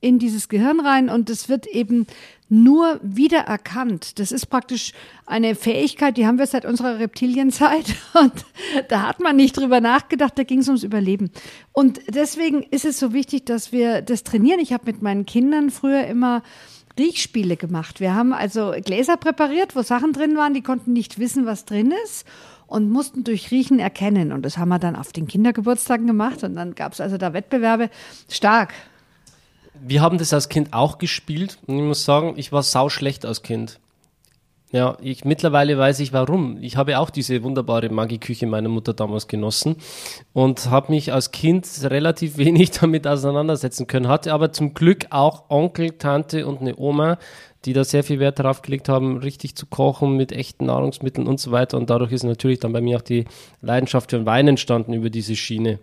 [0.04, 2.08] in dieses Gehirn rein und es wird eben
[2.54, 4.20] nur wiedererkannt.
[4.20, 4.94] Das ist praktisch
[5.26, 8.46] eine Fähigkeit, die haben wir seit unserer Reptilienzeit und
[8.90, 11.32] da hat man nicht drüber nachgedacht, da ging es ums Überleben.
[11.72, 14.60] Und deswegen ist es so wichtig, dass wir das trainieren.
[14.60, 16.44] Ich habe mit meinen Kindern früher immer
[17.00, 18.00] Riechspiele gemacht.
[18.00, 21.92] Wir haben also Gläser präpariert, wo Sachen drin waren, die konnten nicht wissen, was drin
[22.04, 22.28] ist
[22.68, 24.32] und mussten durch Riechen erkennen.
[24.32, 27.34] Und das haben wir dann auf den Kindergeburtstagen gemacht und dann gab es also da
[27.34, 27.90] Wettbewerbe.
[28.30, 28.74] Stark,
[29.86, 33.26] wir haben das als Kind auch gespielt und ich muss sagen, ich war sau schlecht
[33.26, 33.80] als Kind.
[34.74, 36.58] Ja, ich mittlerweile weiß ich warum.
[36.60, 39.76] Ich habe auch diese wunderbare Magieküche meiner Mutter damals genossen
[40.34, 44.08] und habe mich als Kind relativ wenig damit auseinandersetzen können.
[44.08, 47.20] Hatte aber zum Glück auch Onkel, Tante und eine Oma,
[47.66, 51.40] die da sehr viel Wert darauf gelegt haben, richtig zu kochen mit echten Nahrungsmitteln und
[51.40, 51.78] so weiter.
[51.78, 53.26] Und dadurch ist natürlich dann bei mir auch die
[53.62, 55.78] Leidenschaft für Wein entstanden über diese Schiene.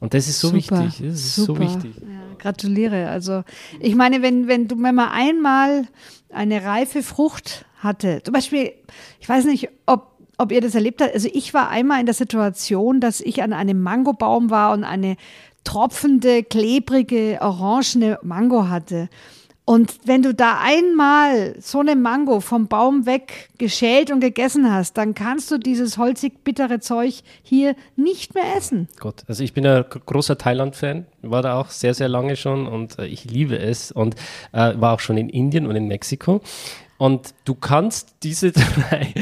[0.00, 1.06] Und das ist so super, wichtig.
[1.06, 1.54] Das ist super.
[1.54, 1.94] so wichtig.
[2.00, 3.08] Ja, gratuliere.
[3.08, 3.44] Also
[3.78, 5.86] ich meine, wenn, wenn du, wenn man einmal
[6.30, 8.72] eine reife Frucht hatte, zum Beispiel,
[9.20, 11.14] ich weiß nicht, ob, ob ihr das erlebt habt.
[11.14, 15.16] Also ich war einmal in der Situation, dass ich an einem Mangobaum war und eine
[15.64, 19.10] tropfende, klebrige, orangene Mango hatte.
[19.70, 24.98] Und wenn du da einmal so eine Mango vom Baum weg geschält und gegessen hast,
[24.98, 28.88] dann kannst du dieses holzig bittere Zeug hier nicht mehr essen.
[28.98, 32.98] Gott, also ich bin ein großer Thailand-Fan, war da auch sehr, sehr lange schon und
[32.98, 34.16] äh, ich liebe es und
[34.50, 36.40] äh, war auch schon in Indien und in Mexiko.
[36.98, 39.14] Und du kannst diese drei,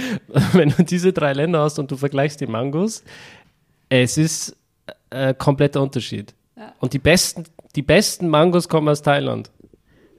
[0.55, 3.05] wenn du diese drei Länder hast und du vergleichst die Mangos,
[3.91, 4.57] es ist
[5.11, 6.33] äh, kompletter Unterschied.
[6.57, 6.73] Ja.
[6.81, 7.45] Und die besten,
[7.77, 9.51] die besten Mangos kommen aus Thailand.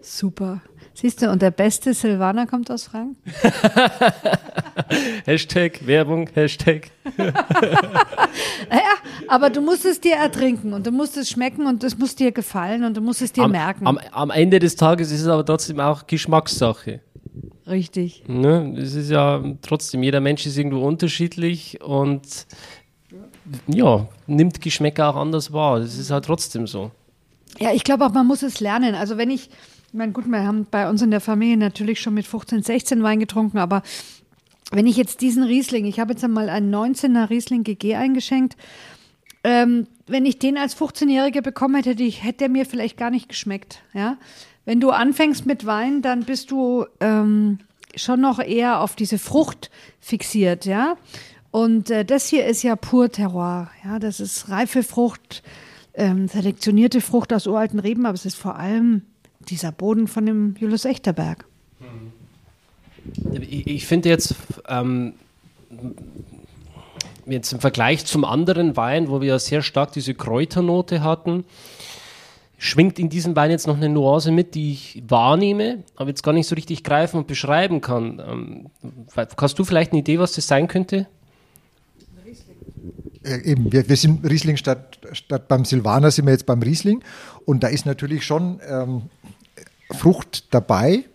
[0.02, 0.62] Super.
[0.94, 3.16] Siehst du, und der beste Silvaner kommt aus Frank?
[5.26, 6.92] Hashtag Werbung, Hashtag.
[7.18, 7.34] naja,
[9.28, 12.32] aber du musst es dir ertrinken und du musst es schmecken und es muss dir
[12.32, 13.88] gefallen und du musst es dir am, merken.
[13.88, 17.00] Am, am, Ende des Tages ist es aber trotzdem auch Geschmackssache.
[17.68, 18.24] Richtig.
[18.28, 18.76] Ne?
[18.78, 22.48] Es ist ja trotzdem, jeder Mensch ist irgendwo unterschiedlich und
[23.68, 25.80] ja, nimmt Geschmäcker auch anders wahr.
[25.80, 26.92] Das ist halt trotzdem so.
[27.60, 28.96] Ja, ich glaube auch, man muss es lernen.
[28.96, 29.50] Also wenn ich
[29.90, 33.02] ich meine, gut, wir haben bei uns in der Familie natürlich schon mit 15, 16
[33.02, 33.82] Wein getrunken, aber
[34.72, 38.56] wenn ich jetzt diesen Riesling, ich habe jetzt einmal einen 19er Riesling GG eingeschenkt,
[39.44, 43.10] ähm, wenn ich den als 15-Jähriger bekommen hätte, hätte, ich, hätte der mir vielleicht gar
[43.10, 43.82] nicht geschmeckt.
[43.94, 44.18] Ja?
[44.64, 47.58] Wenn du anfängst mit Wein, dann bist du ähm,
[47.96, 50.98] schon noch eher auf diese Frucht fixiert, ja.
[51.50, 53.98] Und äh, das hier ist ja pur Terroir, ja.
[53.98, 55.42] Das ist reife Frucht,
[55.96, 59.02] ähm, selektionierte Frucht aus uralten Reben, aber es ist vor allem
[59.50, 61.46] dieser Boden von dem Julius Echterberg.
[63.42, 64.36] Ich, ich finde jetzt,
[64.68, 65.14] ähm,
[67.26, 71.46] jetzt im Vergleich zum anderen Wein, wo wir ja sehr stark diese Kräuternote hatten,
[72.58, 76.34] schwingt in diesem Wein jetzt noch eine Nuance mit, die ich wahrnehme, aber jetzt gar
[76.34, 78.22] nicht so richtig greifen und beschreiben kann.
[78.26, 78.70] Ähm,
[79.38, 81.08] hast du vielleicht eine Idee, was das sein könnte?
[83.24, 87.02] Äh, eben, wir, wir, sind Riesling statt, statt beim Silvaner sind wir jetzt beim Riesling
[87.46, 89.04] und da ist natürlich schon ähm,
[89.92, 91.06] Frucht dabei,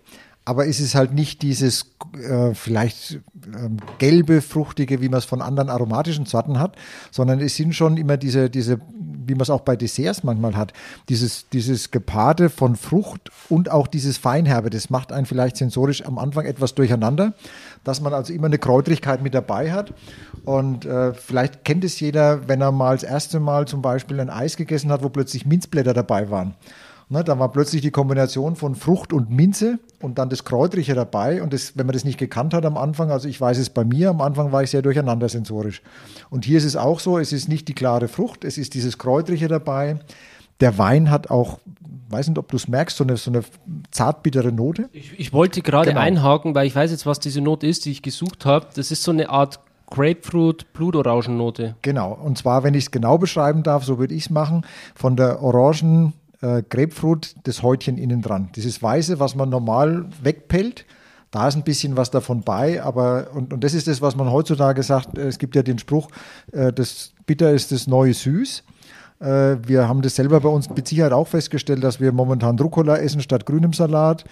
[0.45, 5.41] aber es ist halt nicht dieses äh, vielleicht ähm, gelbe, fruchtige, wie man es von
[5.41, 6.77] anderen aromatischen Sorten hat,
[7.11, 8.79] sondern es sind schon immer diese, diese
[9.27, 10.73] wie man es auch bei Desserts manchmal hat.
[11.09, 16.19] Dieses, dieses Gepaarte von Frucht und auch dieses Feinherbe, das macht einen vielleicht sensorisch am
[16.19, 17.35] Anfang etwas durcheinander,
[17.85, 19.93] dass man also immer eine Kräutrigkeit mit dabei hat.
[20.45, 24.31] Und äh, vielleicht kennt es jeder, wenn er mal das erste Mal zum Beispiel ein
[24.31, 26.55] Eis gegessen hat, wo plötzlich Minzblätter dabei waren.
[27.11, 31.43] Ne, da war plötzlich die Kombination von Frucht und Minze und dann das Kräutrige dabei.
[31.43, 33.85] Und das, wenn man das nicht gekannt hat am Anfang, also ich weiß es bei
[33.85, 35.83] mir, am Anfang war ich sehr durcheinander sensorisch.
[36.31, 38.97] Und hier ist es auch so, es ist nicht die klare Frucht, es ist dieses
[38.97, 39.99] Kräutrige dabei.
[40.61, 41.59] Der Wein hat auch,
[42.09, 43.43] weiß nicht, ob du es merkst, so eine, so eine
[43.90, 44.88] zartbittere Note.
[44.93, 46.01] Ich, ich wollte gerade Genau.
[46.01, 48.69] einhaken, weil ich weiß jetzt, was diese Note ist, die ich gesucht habe.
[48.75, 51.77] Das ist so eine Art Grapefruit Blutorangennote.
[51.83, 52.12] Genau.
[52.12, 54.64] Und zwar, wenn ich es genau beschreiben darf, so würde ich es machen,
[54.95, 58.50] von der Orangen äh, Grapefruit das Häutchen innen dran.
[58.54, 60.85] Dieses Weiße, was man normal wegpellt,
[61.30, 64.30] da ist ein bisschen was davon bei, aber und, und das ist das, was man
[64.30, 66.09] heutzutage sagt, äh, es gibt ja den Spruch,
[66.52, 68.62] äh, das Bitter ist das neue Süß.
[69.20, 72.96] Äh, Wir haben das selber bei uns mit Sicherheit auch festgestellt, dass wir momentan Rucola
[72.96, 74.24] essen statt grünem Salat,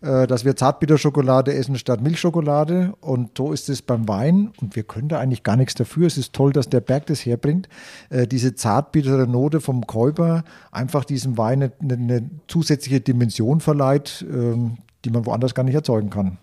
[0.00, 2.94] äh, dass wir Zartbitterschokolade essen statt Milchschokolade.
[3.00, 4.52] Und so ist es beim Wein.
[4.60, 6.06] Und wir können da eigentlich gar nichts dafür.
[6.06, 7.68] Es ist toll, dass der Berg das herbringt.
[8.08, 14.78] Äh, Diese zartbittere Note vom Käuber einfach diesem Wein eine, eine zusätzliche Dimension verleiht, ähm,
[15.04, 16.38] die man woanders gar nicht erzeugen kann.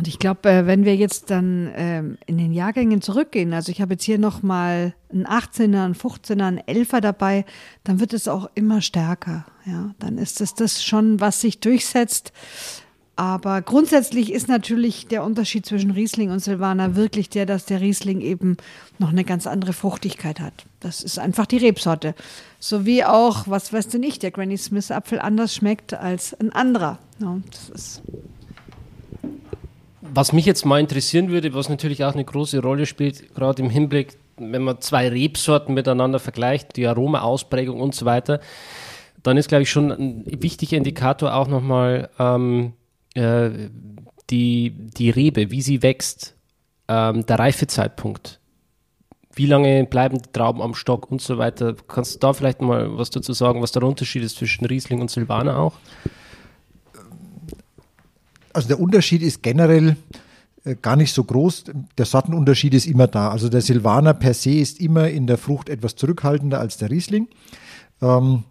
[0.00, 3.82] Und ich glaube, äh, wenn wir jetzt dann ähm, in den Jahrgängen zurückgehen, also ich
[3.82, 7.44] habe jetzt hier nochmal einen 18er, einen 15er, einen 11er dabei,
[7.84, 9.44] dann wird es auch immer stärker.
[9.66, 12.32] Ja, dann ist es das schon, was sich durchsetzt.
[13.14, 18.22] Aber grundsätzlich ist natürlich der Unterschied zwischen Riesling und Silvaner wirklich der, dass der Riesling
[18.22, 18.56] eben
[18.98, 20.64] noch eine ganz andere Fruchtigkeit hat.
[20.80, 22.14] Das ist einfach die Rebsorte.
[22.58, 26.54] So wie auch, was weißt du nicht, der Granny Smith Apfel anders schmeckt als ein
[26.54, 26.98] anderer.
[27.18, 28.02] Ja, das ist
[30.12, 33.70] Was mich jetzt mal interessieren würde, was natürlich auch eine große Rolle spielt, gerade im
[33.70, 38.40] Hinblick, wenn man zwei Rebsorten miteinander vergleicht, die Aromaausprägung und so weiter,
[39.22, 42.72] dann ist, glaube ich, schon ein wichtiger Indikator auch nochmal ähm,
[43.14, 43.50] äh,
[44.30, 46.34] die, die Rebe, wie sie wächst,
[46.88, 48.40] ähm, der Reifezeitpunkt.
[49.34, 51.76] Wie lange bleiben die Trauben am Stock und so weiter?
[51.86, 55.10] Kannst du da vielleicht mal was dazu sagen, was der Unterschied ist zwischen Riesling und
[55.10, 55.74] Silvaner auch?
[58.52, 59.96] Also der Unterschied ist generell
[60.64, 61.64] äh, gar nicht so groß.
[61.96, 63.30] Der Sortenunterschied ist immer da.
[63.30, 67.28] Also der Silvaner per se ist immer in der Frucht etwas zurückhaltender als der Riesling.
[68.02, 68.44] Ähm,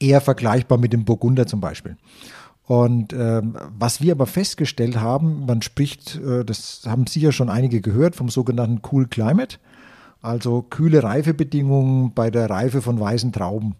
[0.00, 1.96] eher vergleichbar mit dem Burgunder zum Beispiel.
[2.68, 7.80] Und ähm, was wir aber festgestellt haben, man spricht, äh, das haben sicher schon einige
[7.80, 9.56] gehört, vom sogenannten Cool Climate,
[10.20, 13.74] also kühle Reifebedingungen bei der Reife von weißen Trauben.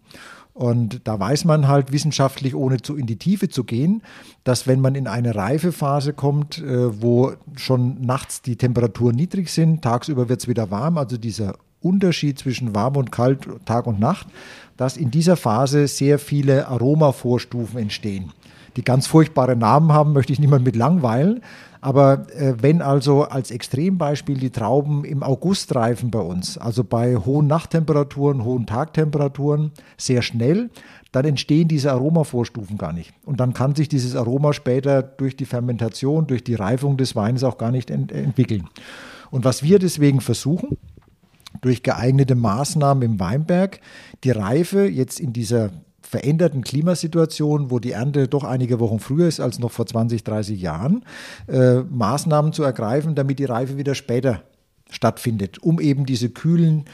[0.59, 4.03] Und da weiß man halt wissenschaftlich, ohne zu in die Tiefe zu gehen,
[4.43, 9.83] dass wenn man in eine Reifephase kommt, äh, wo schon nachts die Temperaturen niedrig sind,
[9.83, 14.27] tagsüber wird es wieder warm, also dieser Unterschied zwischen warm und kalt, Tag und Nacht,
[14.77, 18.33] dass in dieser Phase sehr viele Aromavorstufen entstehen
[18.79, 21.43] die ganz furchtbare Namen haben, möchte ich niemand mit langweilen.
[21.81, 27.17] Aber äh, wenn also als Extrembeispiel die Trauben im August reifen bei uns, also bei
[27.17, 30.71] hohen Nachttemperaturen, hohen Tagtemperaturen, sehr schnell,
[31.13, 33.13] dann entstehen diese Aromavorstufen gar nicht.
[33.25, 37.45] Und dann kann sich dieses Aroma später durch die Fermentation, durch die Reifung des Weines
[37.45, 38.69] auch gar nicht ent entwickeln.
[39.31, 40.77] Und was wir deswegen versuchen,
[41.61, 43.81] durch geeignete Maßnahmen im Weinberg,
[44.25, 45.71] die Reife jetzt in dieser
[46.09, 50.61] veränderten Klimasituation, wo die Ernte doch einige Wochen früher ist als noch vor 20, 30
[50.61, 51.05] Jahren,
[51.49, 54.43] äh, Maßnahmen zu ergreifen, damit die Reife wieder später
[54.89, 56.87] stattfindet, um eben diese kühlen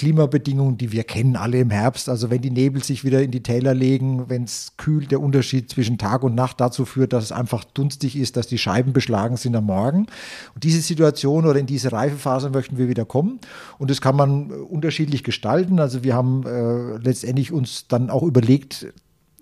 [0.00, 2.08] Klimabedingungen, die wir kennen, alle im Herbst.
[2.08, 5.68] Also wenn die Nebel sich wieder in die Täler legen, wenn es kühl, der Unterschied
[5.68, 9.36] zwischen Tag und Nacht dazu führt, dass es einfach dunstig ist, dass die Scheiben beschlagen
[9.36, 10.06] sind am Morgen.
[10.54, 13.40] Und diese Situation oder in diese Reifephase möchten wir wieder kommen.
[13.76, 15.78] Und das kann man äh, unterschiedlich gestalten.
[15.78, 18.86] Also wir haben äh, letztendlich uns dann auch überlegt,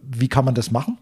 [0.02, 0.98] wie kann man das machen?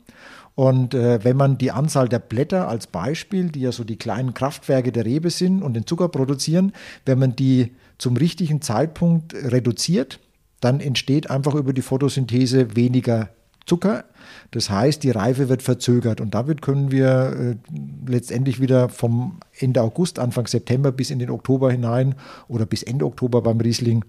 [0.54, 4.34] Und äh, wenn man die Anzahl der Blätter als Beispiel, die ja so die kleinen
[4.34, 6.72] Kraftwerke der Rebe sind und den Zucker produzieren,
[7.06, 10.20] wenn man die zum richtigen Zeitpunkt reduziert,
[10.60, 13.30] dann entsteht einfach über die Photosynthese weniger
[13.66, 14.04] Zucker.
[14.50, 17.70] Das heißt, die Reife wird verzögert und damit können wir äh,
[18.06, 22.14] letztendlich wieder vom Ende August, Anfang September bis in den Oktober hinein
[22.48, 24.04] oder bis Ende Oktober beim Riesling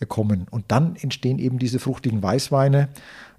[0.00, 0.46] äh, kommen.
[0.50, 2.88] Und dann entstehen eben diese fruchtigen Weißweine,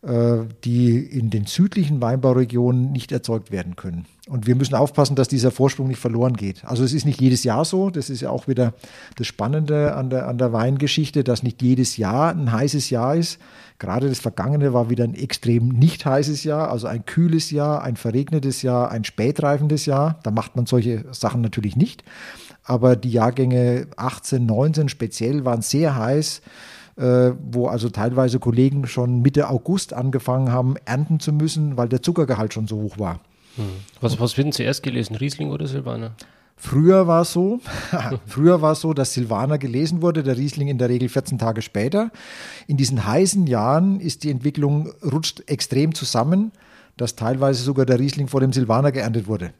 [0.03, 4.05] äh, die in den südlichen Weinbauregionen nicht erzeugt werden können.
[4.27, 6.63] Und wir müssen aufpassen, dass dieser Vorsprung nicht verloren geht.
[6.65, 7.89] Also es ist nicht jedes Jahr so.
[7.89, 8.73] Das ist ja auch wieder
[9.17, 13.39] das Spannende an der, an der Weingeschichte, dass nicht jedes Jahr ein heißes Jahr ist.
[13.79, 17.95] Gerade das vergangene war wieder ein extrem nicht heißes Jahr, also ein kühles Jahr, ein
[17.95, 20.19] verregnetes Jahr, ein spätreifendes Jahr.
[20.23, 22.03] Da macht man solche Sachen natürlich nicht.
[22.63, 26.41] Aber die Jahrgänge 18, 19 speziell waren sehr heiß
[26.95, 32.01] äh, wo also teilweise Kollegen schon Mitte August angefangen haben, ernten zu müssen, weil der
[32.01, 33.19] Zuckergehalt schon so hoch war.
[33.55, 33.65] Hm.
[34.01, 36.11] Was, was wird denn zuerst gelesen, Riesling oder Silvaner?
[36.55, 37.59] Früher war es so,
[38.25, 41.61] früher war es so, dass Silvaner gelesen wurde, der Riesling in der Regel 14 Tage
[41.61, 42.11] später.
[42.67, 46.51] In diesen heißen Jahren ist die Entwicklung rutscht extrem zusammen,
[46.95, 49.53] dass teilweise sogar der Riesling vor dem Silvaner geerntet wurde.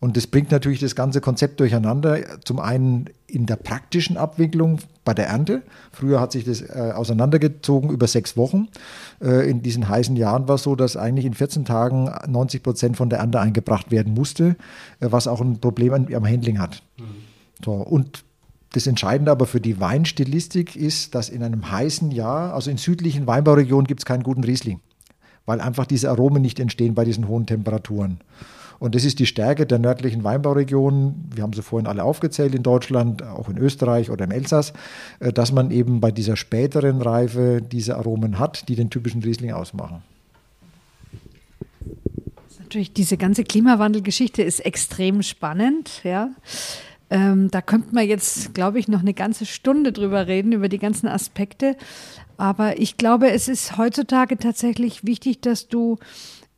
[0.00, 2.40] Und das bringt natürlich das ganze Konzept durcheinander.
[2.44, 5.62] Zum einen in der praktischen Abwicklung bei der Ernte.
[5.92, 8.68] Früher hat sich das äh, auseinandergezogen über sechs Wochen.
[9.22, 12.96] Äh, in diesen heißen Jahren war es so, dass eigentlich in 14 Tagen 90 Prozent
[12.96, 14.56] von der Ernte eingebracht werden musste,
[15.00, 16.82] äh, was auch ein Problem am, am Handling hat.
[16.98, 17.04] Mhm.
[17.64, 18.24] So, und
[18.74, 23.26] das Entscheidende aber für die Weinstilistik ist, dass in einem heißen Jahr, also in südlichen
[23.26, 24.80] Weinbauregionen, gibt es keinen guten Riesling,
[25.46, 28.18] weil einfach diese Aromen nicht entstehen bei diesen hohen Temperaturen.
[28.78, 31.30] Und das ist die Stärke der nördlichen Weinbauregionen.
[31.34, 34.72] Wir haben sie vorhin alle aufgezählt in Deutschland, auch in Österreich oder im Elsass,
[35.20, 39.52] äh, dass man eben bei dieser späteren Reife diese Aromen hat, die den typischen Riesling
[39.52, 40.02] ausmachen.
[42.58, 46.30] Natürlich, diese ganze Klimawandelgeschichte ist extrem spannend, ja.
[47.10, 50.78] Ähm, da könnte man jetzt, glaube ich, noch eine ganze Stunde drüber reden, über die
[50.78, 51.76] ganzen Aspekte.
[52.36, 55.98] Aber ich glaube, es ist heutzutage tatsächlich wichtig, dass du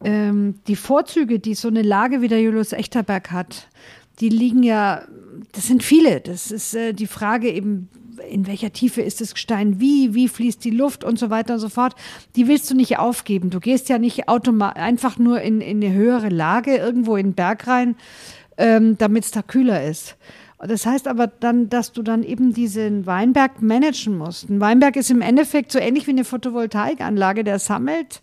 [0.06, 3.66] ähm, die Vorzüge, die so eine Lage wie der Julius Echterberg hat,
[4.20, 5.02] die liegen ja,
[5.50, 6.20] das sind viele.
[6.20, 7.88] Das ist äh, die Frage eben,
[8.30, 11.60] in welcher Tiefe ist das Gestein, wie, wie fließt die Luft und so weiter und
[11.60, 11.96] so fort.
[12.36, 13.50] Die willst du nicht aufgeben.
[13.50, 17.34] Du gehst ja nicht automatisch einfach nur in, in eine höhere Lage irgendwo in den
[17.34, 17.96] Berg rein,
[18.58, 20.16] ähm, damit es da kühler ist.
[20.60, 24.48] Das heißt aber dann, dass du dann eben diesen Weinberg managen musst.
[24.48, 28.22] Ein Weinberg ist im Endeffekt so ähnlich wie eine Photovoltaikanlage, der sammelt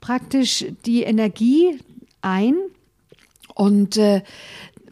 [0.00, 1.78] praktisch die Energie
[2.22, 2.56] ein.
[3.54, 4.22] Und äh,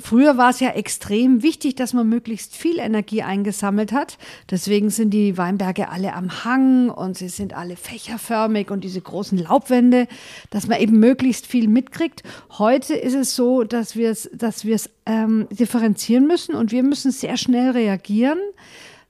[0.01, 4.17] Früher war es ja extrem wichtig, dass man möglichst viel Energie eingesammelt hat.
[4.49, 9.39] Deswegen sind die Weinberge alle am Hang und sie sind alle fächerförmig und diese großen
[9.39, 10.07] Laubwände,
[10.51, 12.23] dass man eben möglichst viel mitkriegt.
[12.59, 16.85] Heute ist es so, dass wir es, dass wir es ähm, differenzieren müssen und wir
[16.85, 18.39] müssen sehr schnell reagieren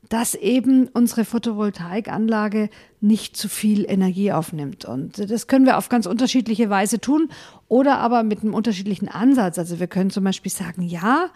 [0.08, 4.84] dass eben unsere Photovoltaikanlage nicht zu viel Energie aufnimmt.
[4.84, 7.28] Und das können wir auf ganz unterschiedliche Weise tun
[7.68, 9.58] oder aber mit einem unterschiedlichen Ansatz.
[9.58, 11.28] Also wir können zum Beispiel sagen, ja,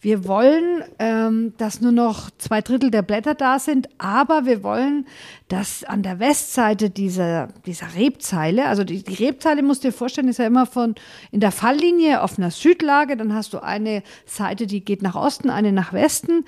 [0.00, 5.06] wir wollen, ähm, dass nur noch zwei Drittel der Blätter da sind, aber wir wollen,
[5.48, 10.28] dass an der Westseite dieser, dieser Rebzeile, also die, die Rebzeile musst du dir vorstellen,
[10.28, 10.94] ist ja immer von
[11.30, 15.50] in der Falllinie auf einer Südlage, dann hast du eine Seite, die geht nach Osten,
[15.50, 16.44] eine nach Westen.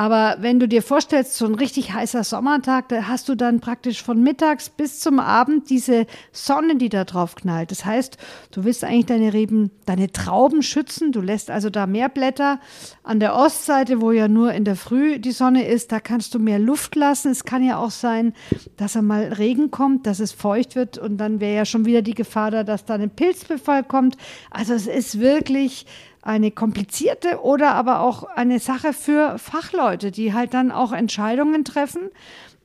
[0.00, 4.02] Aber wenn du dir vorstellst, so ein richtig heißer Sommertag, da hast du dann praktisch
[4.02, 7.70] von mittags bis zum Abend diese Sonne, die da drauf knallt.
[7.70, 8.16] Das heißt,
[8.50, 11.12] du willst eigentlich deine Reben, deine Trauben schützen.
[11.12, 12.60] Du lässt also da mehr Blätter.
[13.02, 16.38] An der Ostseite, wo ja nur in der Früh die Sonne ist, da kannst du
[16.38, 17.30] mehr Luft lassen.
[17.30, 18.32] Es kann ja auch sein,
[18.78, 22.14] dass einmal Regen kommt, dass es feucht wird und dann wäre ja schon wieder die
[22.14, 24.16] Gefahr da, dass da ein Pilzbefall kommt.
[24.50, 25.84] Also es ist wirklich
[26.22, 32.10] eine komplizierte oder aber auch eine Sache für Fachleute, die halt dann auch Entscheidungen treffen.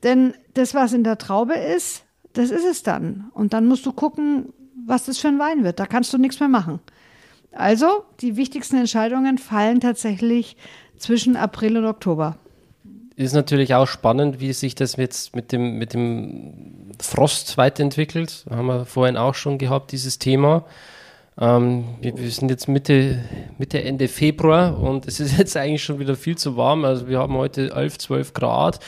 [0.02, 2.04] Denn das, was in der Traube ist,
[2.34, 3.30] das ist es dann.
[3.32, 4.52] Und dann musst du gucken,
[4.86, 5.80] was das für ein Wein wird.
[5.80, 6.80] Da kannst du nichts mehr machen.
[7.52, 10.56] Also, die wichtigsten Entscheidungen fallen tatsächlich
[10.98, 12.36] zwischen April und Oktober.
[13.16, 18.44] Ist natürlich auch spannend, wie sich das jetzt mit dem, mit dem Frost weiterentwickelt.
[18.50, 20.66] Haben wir vorhin auch schon gehabt, dieses Thema.
[21.38, 23.22] Ähm, wir, sind jetzt Mitte,
[23.58, 26.84] Mitte, Ende Februar und es ist jetzt eigentlich schon wieder viel zu warm.
[26.84, 28.80] Also wir haben heute 11, 12 Grad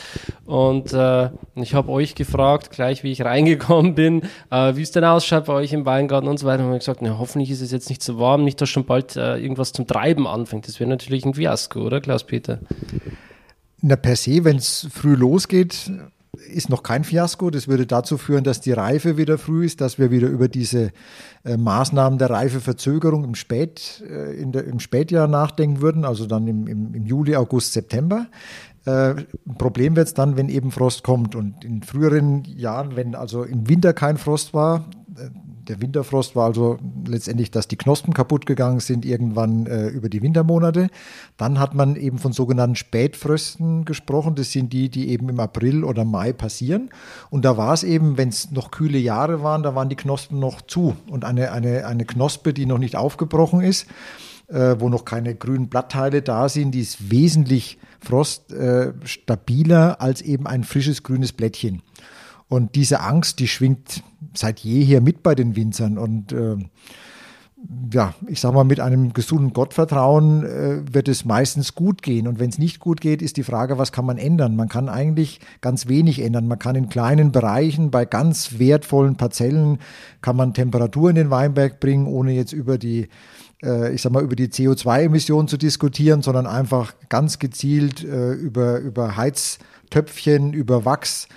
[0.46, 5.04] und äh, ich habe euch gefragt, gleich wie ich reingekommen bin, äh, wie es denn
[5.04, 6.64] ausschaut bei euch im Weingarten und so weiter.
[6.64, 9.16] Und wir gesagt, na, hoffentlich ist es jetzt nicht zu warm, nicht, dass schon bald
[9.16, 10.66] äh, irgendwas zum Treiben anfängt.
[10.66, 12.60] Das wäre natürlich ein Fiasko, oder Klaus-Peter?
[13.82, 15.90] Na, per se, wenn es früh losgeht,
[16.36, 17.50] ist noch kein Fiasko.
[17.50, 20.92] Das würde dazu führen, dass die Reife wieder früh ist, dass wir wieder über diese
[21.44, 26.66] äh, Maßnahmen der Reifeverzögerung im, Spät, äh, der, im Spätjahr nachdenken würden, also dann im,
[26.66, 28.26] im, im Juli, August, September.
[28.84, 29.14] Äh,
[29.58, 31.34] Problem wird es dann, wenn eben Frost kommt.
[31.34, 35.30] Und in früheren Jahren, wenn also im Winter kein Frost war, äh,
[35.68, 40.22] der Winterfrost war also letztendlich, dass die Knospen kaputt gegangen sind irgendwann äh, über die
[40.22, 40.88] Wintermonate.
[41.36, 44.34] Dann hat man eben von sogenannten Spätfrösten gesprochen.
[44.34, 46.90] Das sind die, die eben im April oder Mai passieren.
[47.30, 50.38] Und da war es eben, wenn es noch kühle Jahre waren, da waren die Knospen
[50.38, 50.96] noch zu.
[51.10, 53.86] Und eine, eine, eine Knospe, die noch nicht aufgebrochen ist,
[54.48, 60.46] äh, wo noch keine grünen Blattteile da sind, die ist wesentlich froststabiler äh, als eben
[60.46, 61.82] ein frisches grünes Blättchen.
[62.48, 64.02] Und diese Angst, die schwingt
[64.34, 65.98] seit jeher mit bei den Winzern.
[65.98, 66.56] Und äh,
[67.92, 72.28] ja, ich sag mal, mit einem gesunden Gottvertrauen äh, wird es meistens gut gehen.
[72.28, 74.54] Und wenn es nicht gut geht, ist die Frage, was kann man ändern?
[74.54, 76.46] Man kann eigentlich ganz wenig ändern.
[76.46, 79.78] Man kann in kleinen Bereichen, bei ganz wertvollen Parzellen,
[80.20, 83.08] kann man Temperatur in den Weinberg bringen, ohne jetzt über die
[83.62, 88.78] äh, ich sag mal, über die CO2-Emissionen zu diskutieren, sondern einfach ganz gezielt äh, über,
[88.78, 91.28] über Heiztöpfchen, über Wachs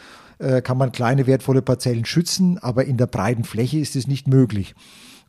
[0.42, 4.28] äh, kann man kleine wertvolle Parzellen schützen, aber in der breiten Fläche ist es nicht
[4.28, 4.76] möglich.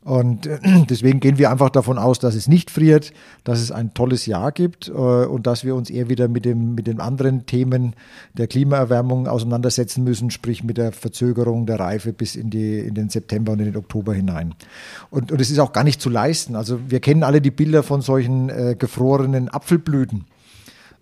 [0.03, 0.59] Und äh,
[0.89, 4.51] deswegen gehen wir einfach davon aus, dass es nicht friert, dass es ein tolles Jahr
[4.51, 7.95] gibt äh, und dass wir uns eher wieder mit, dem, mit den anderen Themen
[8.33, 13.09] der Klimaerwärmung auseinandersetzen müssen, sprich mit der Verzögerung der Reife bis in, die, in den
[13.09, 14.55] September und in den Oktober hinein.
[15.09, 16.55] Und, und es ist auch gar nicht zu leisten.
[16.55, 20.25] Also wir kennen alle die Bilder von solchen äh, gefrorenen Apfelblüten.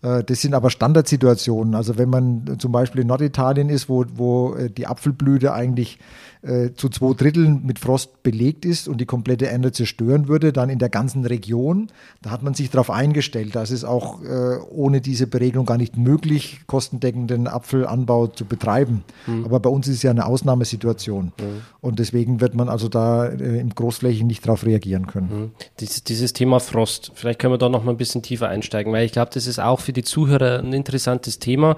[0.02, 1.76] Äh, das sind aber Standardsituationen.
[1.76, 5.99] Also wenn man zum Beispiel in Norditalien ist, wo, wo die Apfelblüte eigentlich
[6.43, 10.70] äh, zu zwei Dritteln mit Frost belegt ist und die komplette Ernte zerstören würde, dann
[10.70, 11.91] in der ganzen Region.
[12.24, 13.56] Da hat man sich darauf eingestellt.
[13.56, 19.04] Das ist auch äh, ohne diese Beregnung gar nicht möglich, kostendeckenden Apfelanbau zu betreiben.
[19.28, 19.45] Mhm.
[19.45, 21.26] Aber bei uns ist es ja eine Ausnahmesituation.
[21.26, 21.62] Mhm.
[21.80, 25.30] Und deswegen wird man also da äh, im Großflächen nicht darauf reagieren können.
[25.30, 25.52] Mhm.
[25.80, 29.06] Dieses, dieses Thema Frost, vielleicht können wir da noch mal ein bisschen tiefer einsteigen, weil
[29.06, 31.75] ich glaube, das ist auch für die Zuhörer ein interessantes Thema.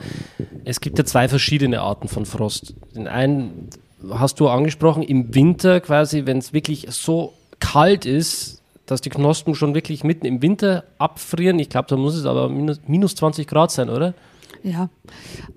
[0.66, 2.74] Es gibt ja zwei verschiedene Arten von Frost.
[2.96, 3.70] Den einen
[4.10, 9.56] hast du angesprochen, im Winter quasi, wenn es wirklich so kalt ist, dass die Knospen
[9.56, 11.58] schon wirklich mitten im Winter abfrieren.
[11.60, 14.14] Ich glaube, da muss es aber minus, minus 20 Grad sein, oder?
[14.62, 14.90] Ja,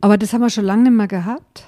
[0.00, 1.64] aber das haben wir schon lange nicht mehr gehabt.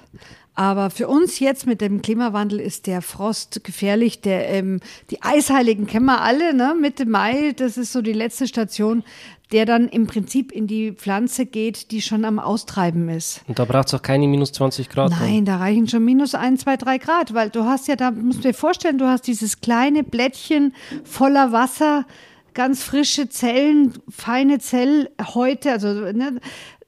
[0.55, 4.23] Aber für uns jetzt mit dem Klimawandel ist der Frost gefährlich.
[4.23, 6.75] Der, ähm, die Eisheiligen kennen wir alle, ne?
[6.81, 9.05] Mitte Mai, das ist so die letzte Station
[9.53, 13.43] der dann im Prinzip in die Pflanze geht, die schon am Austreiben ist.
[13.47, 15.11] Und da braucht es auch keine minus 20 Grad?
[15.11, 18.41] Nein, da reichen schon minus 1, 2, 3 Grad, weil du hast ja, da musst
[18.41, 20.75] du dir vorstellen, du hast dieses kleine Blättchen
[21.05, 22.07] voller Wasser,
[22.55, 26.41] ganz frische Zellen, feine Zellhäute, also, ne,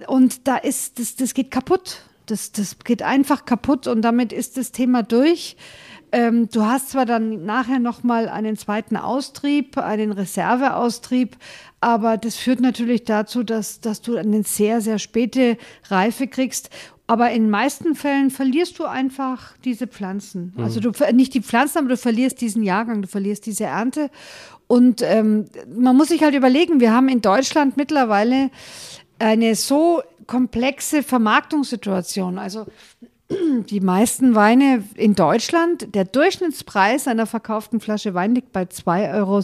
[0.07, 2.03] und da ist, das, das geht kaputt.
[2.27, 5.57] Das, das geht einfach kaputt und damit ist das Thema durch.
[6.13, 11.37] Ähm, du hast zwar dann nachher nochmal einen zweiten Austrieb, einen Reserveaustrieb,
[11.81, 15.57] aber das führt natürlich dazu, dass, dass du eine sehr, sehr späte
[15.89, 16.71] Reife kriegst.
[17.07, 20.53] Aber in den meisten Fällen verlierst du einfach diese Pflanzen.
[20.57, 20.63] Mhm.
[20.63, 24.11] Also du nicht die Pflanzen, aber du verlierst diesen Jahrgang, du verlierst diese Ernte.
[24.69, 28.51] Und ähm, man muss sich halt überlegen, wir haben in Deutschland mittlerweile
[29.19, 32.39] eine so komplexe Vermarktungssituation.
[32.39, 32.67] Also
[33.31, 39.43] die meisten Weine in Deutschland, der Durchschnittspreis einer verkauften Flasche Wein liegt bei 2,80 Euro.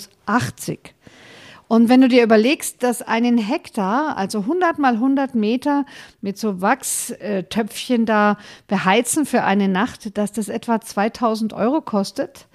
[1.69, 5.85] Und wenn du dir überlegst, dass einen Hektar, also 100 mal 100 Meter
[6.21, 12.47] mit so Wachstöpfchen da beheizen für eine Nacht, dass das etwa 2000 Euro kostet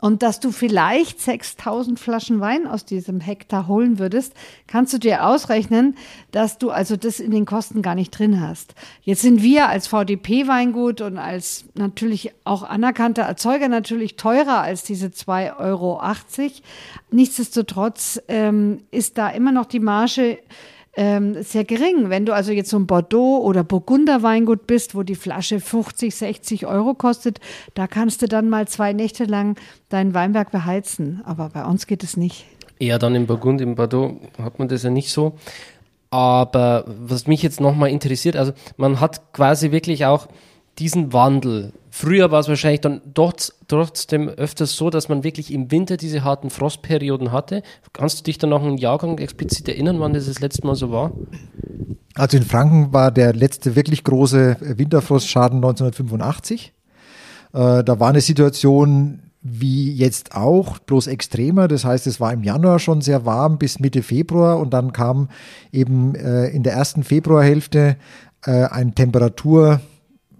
[0.00, 4.32] und dass du vielleicht 6000 Flaschen Wein aus diesem Hektar holen würdest,
[4.66, 5.96] kannst du dir ausrechnen,
[6.30, 8.74] dass du also das in den Kosten gar nicht drin hast.
[9.02, 15.08] Jetzt sind wir als VDP-Weingut und als natürlich auch anerkannter Erzeuger natürlich teurer als diese
[15.08, 16.00] 2,80 Euro.
[17.10, 20.38] Nichtsdestotrotz ähm, ist da immer noch die Marge
[20.98, 22.10] ähm, sehr gering.
[22.10, 26.12] Wenn du also jetzt so ein Bordeaux oder Burgunder Weingut bist, wo die Flasche 50,
[26.12, 27.38] 60 Euro kostet,
[27.74, 29.56] da kannst du dann mal zwei Nächte lang
[29.90, 31.22] deinen Weinberg beheizen.
[31.24, 32.46] Aber bei uns geht es nicht.
[32.80, 35.34] Ja, dann im Burgund, im Bordeaux hat man das ja nicht so.
[36.10, 40.26] Aber was mich jetzt nochmal interessiert, also man hat quasi wirklich auch
[40.80, 41.72] diesen Wandel.
[42.00, 43.32] Früher war es wahrscheinlich dann doch,
[43.66, 47.64] trotzdem öfters so, dass man wirklich im Winter diese harten Frostperioden hatte.
[47.92, 50.92] Kannst du dich dann noch einen Jahrgang explizit erinnern, wann das das letzte Mal so
[50.92, 51.10] war?
[52.14, 56.72] Also in Franken war der letzte wirklich große Winterfrostschaden 1985.
[57.52, 61.66] Äh, da war eine Situation wie jetzt auch, bloß extremer.
[61.66, 65.30] Das heißt, es war im Januar schon sehr warm bis Mitte Februar und dann kam
[65.72, 67.96] eben äh, in der ersten Februarhälfte
[68.44, 69.80] äh, ein Temperatur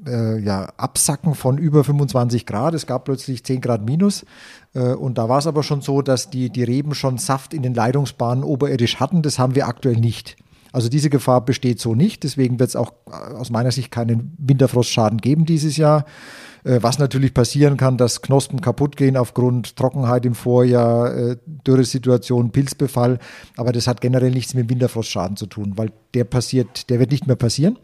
[0.07, 2.75] äh, ja, Absacken von über 25 Grad.
[2.75, 4.25] Es gab plötzlich 10 Grad minus.
[4.75, 7.63] Äh, und da war es aber schon so, dass die, die Reben schon Saft in
[7.63, 9.23] den Leitungsbahnen oberirdisch hatten.
[9.23, 10.37] Das haben wir aktuell nicht.
[10.73, 12.23] Also diese Gefahr besteht so nicht.
[12.25, 16.05] Deswegen wird es auch äh, aus meiner Sicht keinen Winterfrostschaden geben dieses Jahr.
[16.65, 21.37] Äh, was natürlich passieren kann, dass Knospen kaputt gehen aufgrund Trockenheit im Vorjahr, äh,
[21.67, 23.19] Dürresituation, Pilzbefall.
[23.57, 27.27] Aber das hat generell nichts mit Winterfrostschaden zu tun, weil der passiert, der wird nicht
[27.27, 27.79] mehr passieren.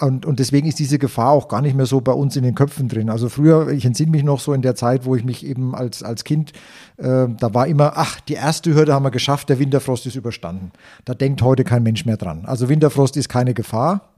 [0.00, 2.54] Und, und deswegen ist diese Gefahr auch gar nicht mehr so bei uns in den
[2.54, 3.10] Köpfen drin.
[3.10, 6.02] Also früher, ich entsinne mich noch so in der Zeit, wo ich mich eben als,
[6.02, 6.52] als Kind,
[6.98, 10.72] äh, da war immer, ach, die erste Hürde haben wir geschafft, der Winterfrost ist überstanden.
[11.04, 12.44] Da denkt heute kein Mensch mehr dran.
[12.44, 14.08] Also Winterfrost ist keine Gefahr,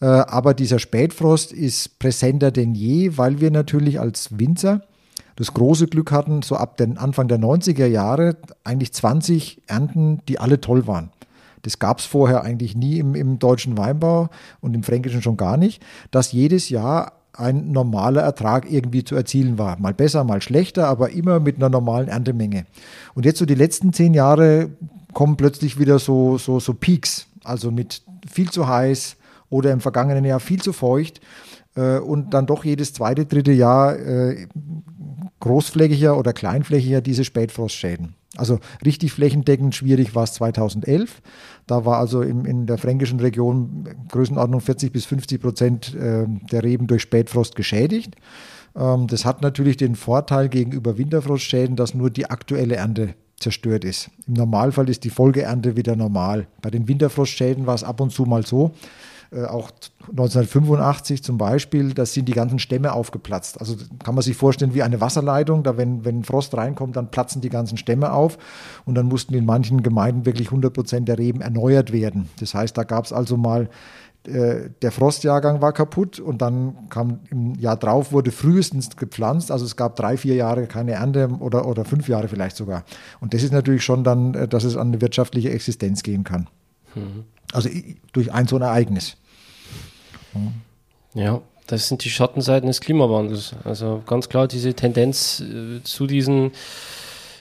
[0.00, 4.82] äh, aber dieser Spätfrost ist präsenter denn je, weil wir natürlich als Winzer
[5.36, 10.38] das große Glück hatten, so ab den Anfang der 90er Jahre eigentlich 20 Ernten, die
[10.38, 11.10] alle toll waren.
[11.64, 14.28] Das gab es vorher eigentlich nie im, im deutschen Weinbau
[14.60, 19.58] und im Fränkischen schon gar nicht, dass jedes Jahr ein normaler Ertrag irgendwie zu erzielen
[19.58, 19.78] war.
[19.80, 22.66] Mal besser, mal schlechter, aber immer mit einer normalen Erntemenge.
[23.14, 24.70] Und jetzt so die letzten zehn Jahre
[25.12, 29.16] kommen plötzlich wieder so, so, so Peaks, also mit viel zu heiß
[29.48, 31.20] oder im vergangenen Jahr viel zu feucht
[31.76, 34.46] äh, und dann doch jedes zweite, dritte Jahr äh,
[35.40, 38.14] großflächiger oder kleinflächiger diese Spätfrostschäden.
[38.36, 41.22] Also richtig flächendeckend schwierig war es 2011.
[41.66, 46.62] Da war also im, in der fränkischen Region Größenordnung 40 bis 50 Prozent äh, der
[46.62, 48.16] Reben durch Spätfrost geschädigt.
[48.76, 54.10] Ähm, das hat natürlich den Vorteil gegenüber Winterfrostschäden, dass nur die aktuelle Ernte zerstört ist.
[54.26, 56.46] Im Normalfall ist die Folgeernte wieder normal.
[56.62, 58.72] Bei den Winterfrostschäden war es ab und zu mal so,
[59.42, 59.70] auch
[60.10, 63.60] 1985 zum Beispiel, da sind die ganzen Stämme aufgeplatzt.
[63.60, 67.40] Also kann man sich vorstellen wie eine Wasserleitung, da wenn, wenn Frost reinkommt, dann platzen
[67.40, 68.38] die ganzen Stämme auf
[68.84, 72.28] und dann mussten in manchen Gemeinden wirklich 100 Prozent der Reben erneuert werden.
[72.40, 73.68] Das heißt, da gab es also mal
[74.26, 79.50] äh, der Frostjahrgang war kaputt und dann kam im Jahr drauf, wurde frühestens gepflanzt.
[79.50, 82.84] Also es gab drei, vier Jahre keine Ernte oder, oder fünf Jahre vielleicht sogar.
[83.20, 86.48] Und das ist natürlich schon dann, äh, dass es an eine wirtschaftliche Existenz gehen kann.
[86.94, 87.24] Mhm.
[87.52, 87.68] Also
[88.12, 89.16] durch ein so ein Ereignis.
[91.14, 93.54] Ja, das sind die Schattenseiten des Klimawandels.
[93.64, 96.52] Also ganz klar diese Tendenz äh, zu diesen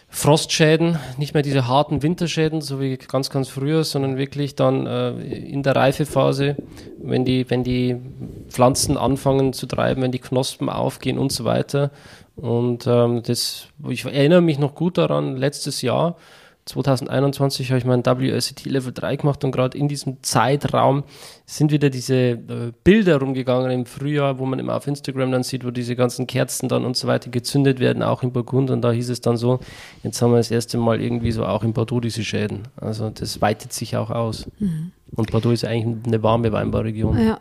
[0.09, 5.09] Frostschäden, nicht mehr diese harten Winterschäden, so wie ganz, ganz früher, sondern wirklich dann äh,
[5.09, 6.55] in der Reifephase,
[7.01, 7.97] wenn die, wenn die
[8.47, 11.89] Pflanzen anfangen zu treiben, wenn die Knospen aufgehen und so weiter.
[12.35, 16.15] Und ähm, das, ich erinnere mich noch gut daran, letztes Jahr,
[16.65, 21.03] 2021 habe ich mein WSET Level 3 gemacht und gerade in diesem Zeitraum
[21.45, 25.65] sind wieder diese äh, Bilder rumgegangen im Frühjahr, wo man immer auf Instagram dann sieht,
[25.65, 28.69] wo diese ganzen Kerzen dann und so weiter gezündet werden, auch in Burgund.
[28.71, 29.59] Und da hieß es dann so,
[30.03, 32.63] jetzt haben wir das erste Mal irgendwie so auch in Bordeaux diese Schäden.
[32.77, 34.47] Also das weitet sich auch aus.
[34.59, 34.93] Mhm.
[35.15, 37.23] Und Bordeaux ist eigentlich eine warme Weinbauregion.
[37.23, 37.39] Ja,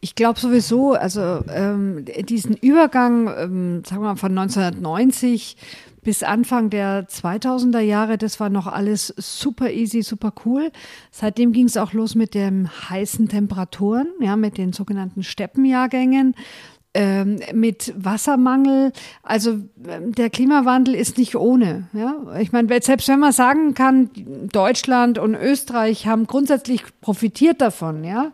[0.00, 5.56] ich glaube sowieso, also ähm, diesen Übergang, ähm, sagen wir mal von 1990
[6.02, 10.70] bis Anfang der 2000er Jahre, das war noch alles super easy, super cool.
[11.10, 16.34] Seitdem ging es auch los mit den heißen Temperaturen, ja, mit den sogenannten Steppenjahrgängen.
[16.92, 18.90] Ähm, mit Wassermangel.
[19.22, 21.88] Also ähm, der Klimawandel ist nicht ohne.
[21.92, 22.16] Ja?
[22.40, 24.10] Ich meine, selbst wenn man sagen kann,
[24.50, 28.32] Deutschland und Österreich haben grundsätzlich profitiert davon, ja.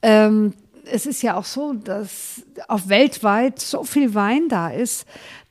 [0.00, 0.54] Ähm,
[0.90, 5.06] es ist ja auch so, dass auf weltweit so viel Wein da ist,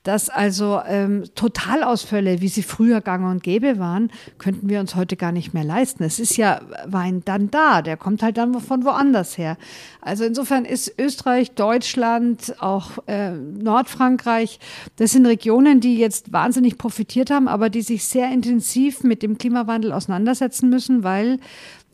[0.06, 5.16] dass also ähm, Totalausfälle, wie sie früher gang und gäbe waren, könnten wir uns heute
[5.16, 6.04] gar nicht mehr leisten.
[6.04, 9.56] Es ist ja Wein dann da, der kommt halt dann von woanders her.
[10.00, 14.60] Also insofern ist Österreich, Deutschland, auch äh, Nordfrankreich,
[14.94, 19.38] das sind Regionen, die jetzt wahnsinnig profitiert haben, aber die sich sehr intensiv mit dem
[19.38, 21.40] Klimawandel auseinandersetzen müssen, weil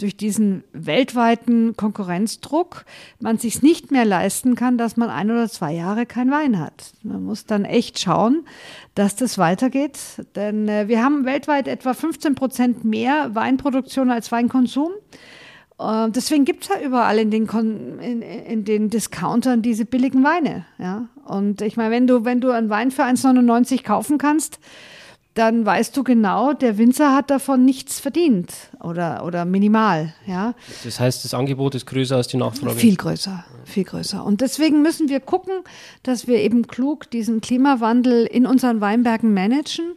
[0.03, 2.85] durch diesen weltweiten Konkurrenzdruck
[3.21, 6.93] man sich nicht mehr leisten kann, dass man ein oder zwei Jahre kein Wein hat.
[7.03, 8.45] Man muss dann echt schauen,
[8.95, 9.99] dass das weitergeht,
[10.35, 14.91] denn äh, wir haben weltweit etwa 15 Prozent mehr Weinproduktion als Weinkonsum.
[15.79, 20.25] Äh, deswegen gibt es ja überall in den, Kon in, in, den Discountern diese billigen
[20.25, 20.67] Weine.
[20.79, 21.09] Ja?
[21.25, 24.59] Und ich meine, wenn du, wenn du einen Wein für 1,99 kaufen kannst,
[25.35, 30.15] dann weißt du genau, der Winzer hat davon nichts verdient oder, oder minimal.
[30.27, 30.55] Ja.
[30.85, 32.75] Das heißt, das Angebot ist größer als die Nachfrage.
[32.75, 34.25] Viel größer, viel größer.
[34.25, 35.55] Und deswegen müssen wir gucken,
[36.03, 39.95] dass wir eben klug diesen Klimawandel in unseren Weinbergen managen.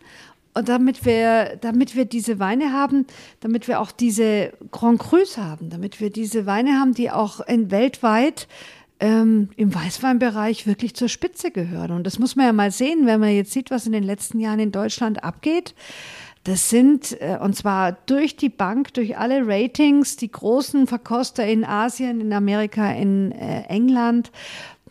[0.54, 3.06] Und damit wir, damit wir diese Weine haben,
[3.42, 7.72] damit wir auch diese Grand Crus haben, damit wir diese Weine haben, die auch in
[7.72, 8.48] weltweit
[9.00, 11.92] ähm, im Weißweinbereich wirklich zur Spitze gehören.
[11.92, 14.40] Und das muss man ja mal sehen, wenn man jetzt sieht, was in den letzten
[14.40, 15.76] Jahren in Deutschland abgeht.
[16.46, 21.66] Das sind, äh, und zwar durch die Bank, durch alle Ratings, die großen Verkoster in
[21.66, 24.32] Asien, in Amerika, in äh, England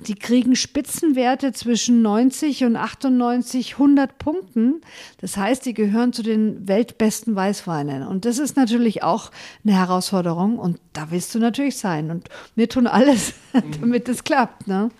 [0.06, 4.80] die kriegen Spitzenwerte zwischen 90 und 98, 100 Punkten.
[5.20, 8.06] Das heißt, die gehören zu den weltbesten Weißweinen.
[8.06, 9.30] Und das ist natürlich auch
[9.64, 10.58] eine Herausforderung.
[10.58, 12.10] Und da willst du natürlich sein.
[12.10, 13.34] Und wir tun alles,
[13.80, 14.66] damit es klappt.
[14.66, 14.90] Ne?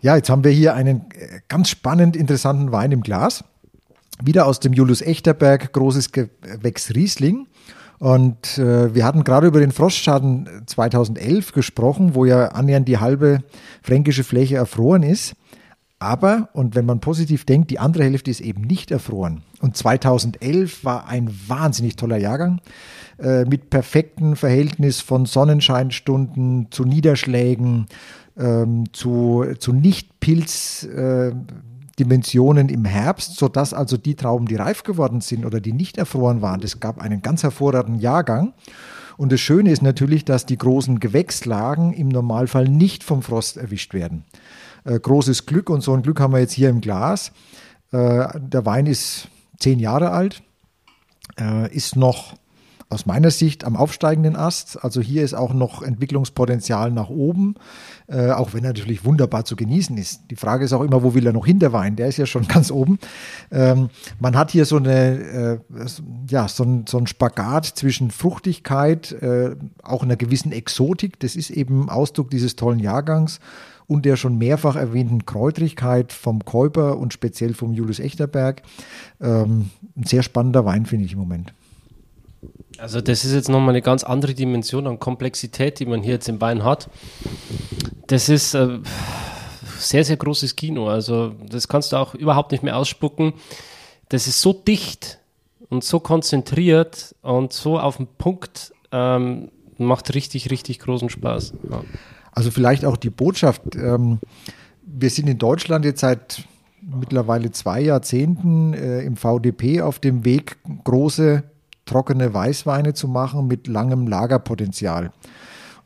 [0.00, 3.44] Ja, jetzt haben wir hier einen äh, ganz spannend interessanten Wein im Glas.
[4.22, 7.46] Wieder aus dem Julius Echterberg, großes Gewächs Riesling.
[8.02, 13.44] Und äh, wir hatten gerade über den Frostschaden 2011 gesprochen, wo ja annähernd die halbe
[13.80, 15.36] fränkische Fläche erfroren ist.
[16.00, 19.42] Aber, und wenn man positiv denkt, die andere Hälfte ist eben nicht erfroren.
[19.60, 22.60] Und 2011 war ein wahnsinnig toller Jahrgang
[23.20, 27.86] äh, mit perfektem Verhältnis von Sonnenscheinstunden zu Niederschlägen,
[28.36, 30.88] ähm, zu, zu Nicht-Pilz.
[30.92, 31.34] Äh,
[32.02, 36.42] Dimensionen im Herbst, sodass also die Trauben, die reif geworden sind oder die nicht erfroren
[36.42, 38.54] waren, es gab einen ganz hervorragenden Jahrgang.
[39.16, 43.94] Und das Schöne ist natürlich, dass die großen Gewächslagen im Normalfall nicht vom Frost erwischt
[43.94, 44.24] werden.
[44.84, 47.30] Äh, großes Glück und so ein Glück haben wir jetzt hier im Glas.
[47.92, 49.28] Äh, der Wein ist
[49.58, 50.42] zehn Jahre alt,
[51.38, 52.34] äh, ist noch
[52.92, 54.84] aus meiner Sicht am aufsteigenden Ast.
[54.84, 57.54] Also hier ist auch noch Entwicklungspotenzial nach oben,
[58.06, 60.30] äh, auch wenn er natürlich wunderbar zu genießen ist.
[60.30, 61.96] Die Frage ist auch immer, wo will er noch hin, der Wein?
[61.96, 62.98] Der ist ja schon ganz oben.
[63.50, 63.88] Ähm,
[64.20, 65.58] man hat hier so eine, äh,
[66.28, 71.18] ja, so ein, so ein Spagat zwischen Fruchtigkeit, äh, auch einer gewissen Exotik.
[71.20, 73.40] Das ist eben Ausdruck dieses tollen Jahrgangs
[73.86, 78.62] und der schon mehrfach erwähnten Kräutrigkeit vom Käuper und speziell vom Julius Echterberg.
[79.20, 81.54] Ähm, ein sehr spannender Wein, finde ich im Moment.
[82.82, 86.28] Also das ist jetzt nochmal eine ganz andere Dimension an Komplexität, die man hier jetzt
[86.28, 86.90] im Wein hat.
[88.08, 88.80] Das ist äh,
[89.78, 90.88] sehr, sehr großes Kino.
[90.88, 93.34] Also das kannst du auch überhaupt nicht mehr ausspucken.
[94.08, 95.20] Das ist so dicht
[95.68, 101.54] und so konzentriert und so auf den Punkt, ähm, macht richtig, richtig großen Spaß.
[101.70, 101.84] Ja.
[102.32, 103.62] Also vielleicht auch die Botschaft.
[103.76, 104.18] Ähm,
[104.84, 106.42] wir sind in Deutschland jetzt seit
[106.80, 111.44] mittlerweile zwei Jahrzehnten äh, im VDP auf dem Weg, große
[111.92, 115.12] trockene Weißweine zu machen mit langem Lagerpotenzial.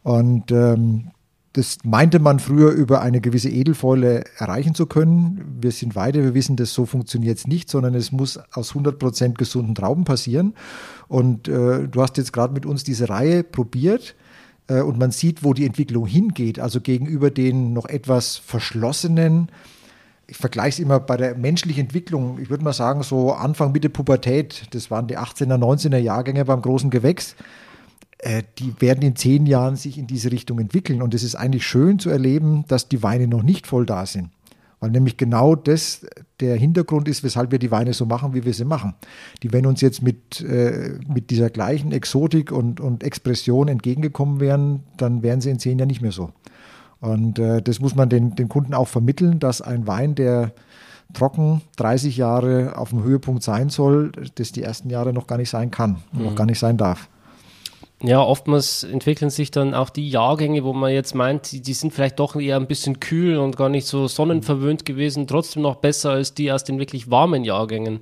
[0.03, 1.11] Und ähm,
[1.57, 5.57] das meinte man früher über eine gewisse Edelfäule erreichen zu können.
[5.59, 9.35] Wir sind weiter, wir wissen, das so funktioniert es nicht, sondern es muss aus 100%
[9.35, 10.53] gesunden Trauben passieren.
[11.09, 14.15] Und äh, du hast jetzt gerade mit uns diese Reihe probiert
[14.69, 16.61] äh, und man sieht, wo die Entwicklung hingeht.
[16.61, 19.49] Also gegenüber den noch etwas verschlossenen,
[20.29, 23.91] ich vergleiche es immer bei der menschlichen Entwicklung, ich würde mal sagen, so Anfang, Mitte
[23.91, 27.37] Pubertät, das waren die 18er, 19er Jahrgänge beim großen Gewächs,
[28.19, 31.03] äh, die werden in zehn Jahren sich in diese Richtung entwickeln.
[31.03, 34.31] Und es ist eigentlich schön zu erleben, dass die Weine noch nicht voll da sind.
[34.81, 36.07] Weil nämlich genau das
[36.41, 38.95] der Hintergrund ist, weshalb wir die Weine so machen, wie wir sie machen.
[39.43, 44.83] Die, wenn uns jetzt mit, äh, mit dieser gleichen Exotik und, und Expression entgegengekommen wären,
[44.97, 46.33] dann wären sie in zehn Jahren nicht mehr so.
[47.01, 50.53] Und äh, das muss man den, den Kunden auch vermitteln, dass ein Wein, der
[51.13, 55.51] trocken 30 Jahre auf dem Höhepunkt sein soll, das die ersten Jahre noch gar nicht
[55.51, 56.27] sein kann und mhm.
[56.27, 57.09] noch gar nicht sein darf.
[58.03, 61.95] Ja, oftmals entwickeln sich dann auch die Jahrgänge, wo man jetzt meint, die, die, sind
[61.95, 66.11] vielleicht doch eher ein bisschen kühl und gar nicht so sonnenverwöhnt gewesen, trotzdem noch besser
[66.11, 68.01] als die aus den wirklich warmen Jahrgängen.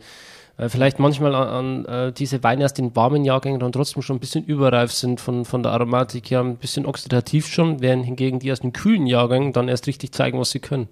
[0.57, 4.21] Vielleicht manchmal an, an äh, diese Weine aus den warmen Jahrgängen dann trotzdem schon ein
[4.21, 8.53] bisschen überreif sind von, von der Aromatik her, ein bisschen oxidativ schon, während hingegen die
[8.53, 10.89] aus den kühlen Jahrgängen dann erst richtig zeigen, was sie können.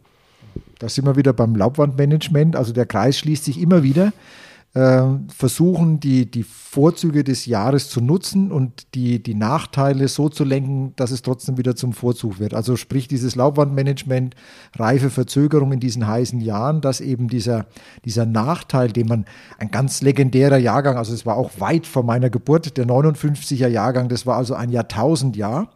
[0.81, 4.13] Da sind wir wieder beim Laubwandmanagement, also der Kreis schließt sich immer wieder.
[4.75, 10.45] Ähm, versuchen, die, die Vorzüge des Jahres zu nutzen und die, die Nachteile so zu
[10.45, 12.55] lenken, dass es trotzdem wieder zum Vorzug wird.
[12.55, 14.35] Also sprich dieses Laubwandmanagement,
[14.77, 17.67] reife Verzögerung in diesen heißen Jahren, dass eben dieser,
[18.07, 19.27] dieser Nachteil, den man,
[19.59, 24.09] ein ganz legendärer Jahrgang, also es war auch weit vor meiner Geburt, der 59er Jahrgang,
[24.09, 25.69] das war also ein Jahrtausendjahr.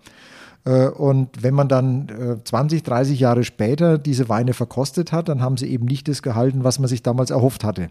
[0.66, 2.08] Äh, und wenn man dann
[2.44, 6.22] 20, äh, 30 Jahre später diese Weine verkostet hat, dann haben sie eben nicht das
[6.22, 7.88] gehalten, was man sich damals erhofft hatte.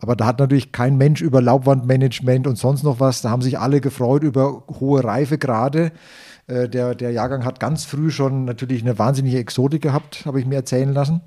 [0.00, 3.58] Aber da hat natürlich kein Mensch über Laubwandmanagement und sonst noch was, da haben sich
[3.58, 5.90] alle gefreut über hohe Reifegrade.
[6.46, 10.46] Äh, der, der Jahrgang hat ganz früh schon natürlich eine wahnsinnige Exotik gehabt, habe ich
[10.46, 11.22] mir erzählen lassen.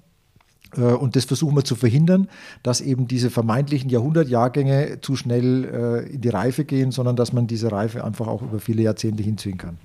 [0.74, 2.30] Und das versuchen wir zu verhindern,
[2.64, 7.74] dass eben diese vermeintlichen Jahrhundertjahrgänge zu schnell in die Reife gehen, sondern dass man diese
[7.74, 9.80] Reife einfach auch über viele Jahrzehnte hinziehen kann.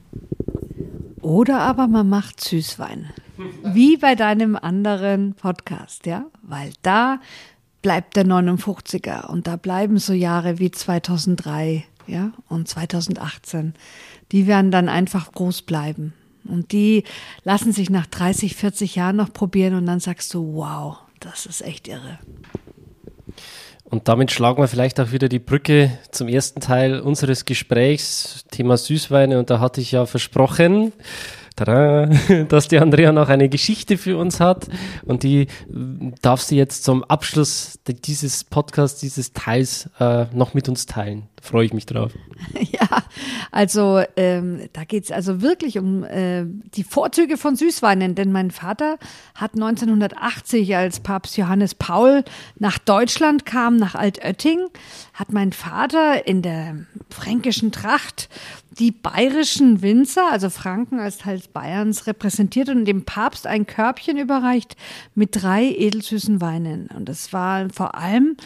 [1.26, 3.10] Oder aber man macht Süßwein.
[3.64, 6.26] Wie bei deinem anderen Podcast, ja?
[6.42, 7.18] Weil da
[7.82, 12.30] bleibt der 59er und da bleiben so Jahre wie 2003, ja?
[12.48, 13.74] Und 2018.
[14.30, 16.14] Die werden dann einfach groß bleiben.
[16.44, 17.02] Und die
[17.42, 21.60] lassen sich nach 30, 40 Jahren noch probieren und dann sagst du, wow, das ist
[21.60, 22.20] echt irre.
[23.88, 28.76] Und damit schlagen wir vielleicht auch wieder die Brücke zum ersten Teil unseres Gesprächs, Thema
[28.76, 29.38] Süßweine.
[29.38, 30.92] Und da hatte ich ja versprochen,
[31.54, 32.06] tada,
[32.48, 34.68] dass die Andrea noch eine Geschichte für uns hat.
[35.04, 35.46] Und die äh,
[36.20, 41.28] darf sie jetzt zum Abschluss dieses Podcasts, dieses Teils äh, noch mit uns teilen.
[41.46, 42.12] Freue ich mich drauf.
[42.58, 43.02] Ja,
[43.50, 48.14] also ähm, da geht's also wirklich um äh, die Vorzüge von Süßweinen.
[48.14, 48.98] Denn mein Vater
[49.34, 52.24] hat 1980, als Papst Johannes Paul
[52.58, 54.66] nach Deutschland kam, nach Altötting,
[55.14, 58.28] hat mein Vater in der fränkischen Tracht
[58.78, 64.76] die bayerischen Winzer, also Franken als Teil Bayerns, repräsentiert und dem Papst ein Körbchen überreicht
[65.14, 66.88] mit drei edelsüßen Weinen.
[66.94, 68.36] Und das war vor allem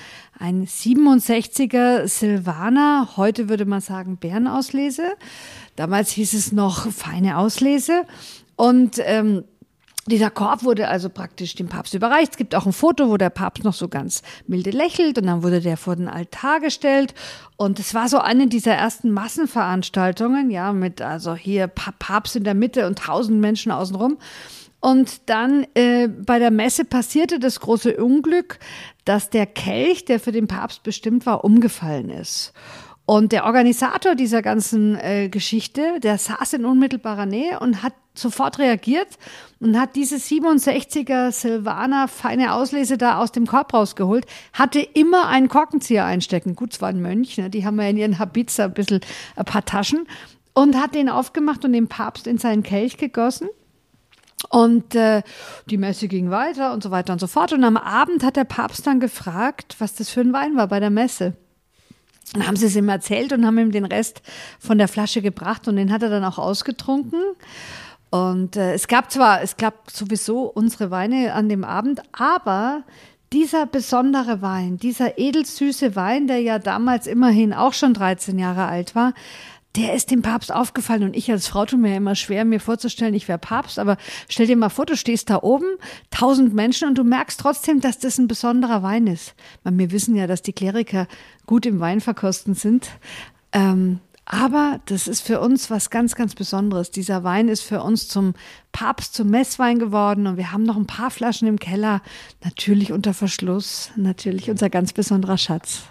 [0.40, 5.12] ein 67er Silvaner, heute würde man sagen Bärenauslese.
[5.76, 8.06] Damals hieß es noch feine Auslese.
[8.56, 9.44] Und ähm,
[10.06, 12.32] Dieser Korb wurde also praktisch dem Papst überreicht.
[12.32, 15.42] Es gibt auch ein Foto, wo der Papst noch so ganz milde lächelt und dann
[15.42, 17.14] wurde der vor den Altar gestellt.
[17.56, 22.54] Und es war so eine dieser ersten Massenveranstaltungen, ja, mit also hier Papst in der
[22.54, 24.16] Mitte und tausend Menschen außenrum.
[24.80, 28.58] Und dann äh, bei der Messe passierte das große Unglück,
[29.04, 32.54] dass der Kelch, der für den Papst bestimmt war, umgefallen ist.
[33.04, 38.60] Und der Organisator dieser ganzen äh, Geschichte, der saß in unmittelbarer Nähe und hat sofort
[38.60, 39.18] reagiert
[39.58, 45.48] und hat diese 67er Silvaner feine Auslese da aus dem Korb rausgeholt, hatte immer einen
[45.48, 46.54] Korkenzieher einstecken.
[46.54, 47.50] Gut, es war ein Mönch, ne?
[47.50, 49.00] die haben ja in ihren Habits ein bisschen
[49.34, 50.06] ein paar Taschen
[50.52, 53.48] und hat den aufgemacht und den Papst in seinen Kelch gegossen.
[54.48, 55.22] Und äh,
[55.66, 57.52] die Messe ging weiter und so weiter und so fort.
[57.52, 60.80] Und am Abend hat der Papst dann gefragt, was das für ein Wein war bei
[60.80, 61.34] der Messe.
[62.32, 64.22] Dann haben sie es ihm erzählt und haben ihm den Rest
[64.58, 67.20] von der Flasche gebracht und den hat er dann auch ausgetrunken.
[68.10, 72.82] Und äh, es gab zwar, es gab sowieso unsere Weine an dem Abend, aber
[73.32, 78.96] dieser besondere Wein, dieser edelsüße Wein, der ja damals immerhin auch schon 13 Jahre alt
[78.96, 79.14] war,
[79.76, 82.60] der ist dem Papst aufgefallen und ich als Frau tue mir ja immer schwer, mir
[82.60, 83.96] vorzustellen, ich wäre Papst, aber
[84.28, 85.66] stell dir mal vor, du stehst da oben,
[86.10, 89.34] tausend Menschen und du merkst trotzdem, dass das ein besonderer Wein ist.
[89.62, 91.06] Weil wir wissen ja, dass die Kleriker
[91.46, 92.90] gut im Weinverkosten sind.
[93.52, 94.00] Ähm,
[94.32, 96.92] aber das ist für uns was ganz, ganz Besonderes.
[96.92, 98.34] Dieser Wein ist für uns zum
[98.70, 102.00] Papst, zum Messwein geworden und wir haben noch ein paar Flaschen im Keller.
[102.44, 105.82] Natürlich unter Verschluss, natürlich unser ganz besonderer Schatz.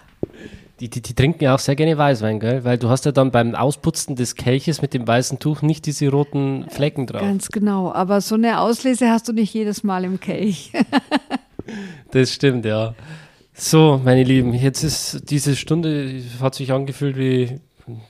[0.80, 2.64] Die, die, die, trinken ja auch sehr gerne Weißwein, gell?
[2.64, 6.08] Weil du hast ja dann beim Ausputzen des Kelches mit dem weißen Tuch nicht diese
[6.08, 7.20] roten Flecken drauf.
[7.20, 7.92] Ganz genau.
[7.92, 10.72] Aber so eine Auslese hast du nicht jedes Mal im Kelch.
[12.12, 12.94] das stimmt, ja.
[13.52, 17.60] So, meine Lieben, jetzt ist diese Stunde, hat sich angefühlt wie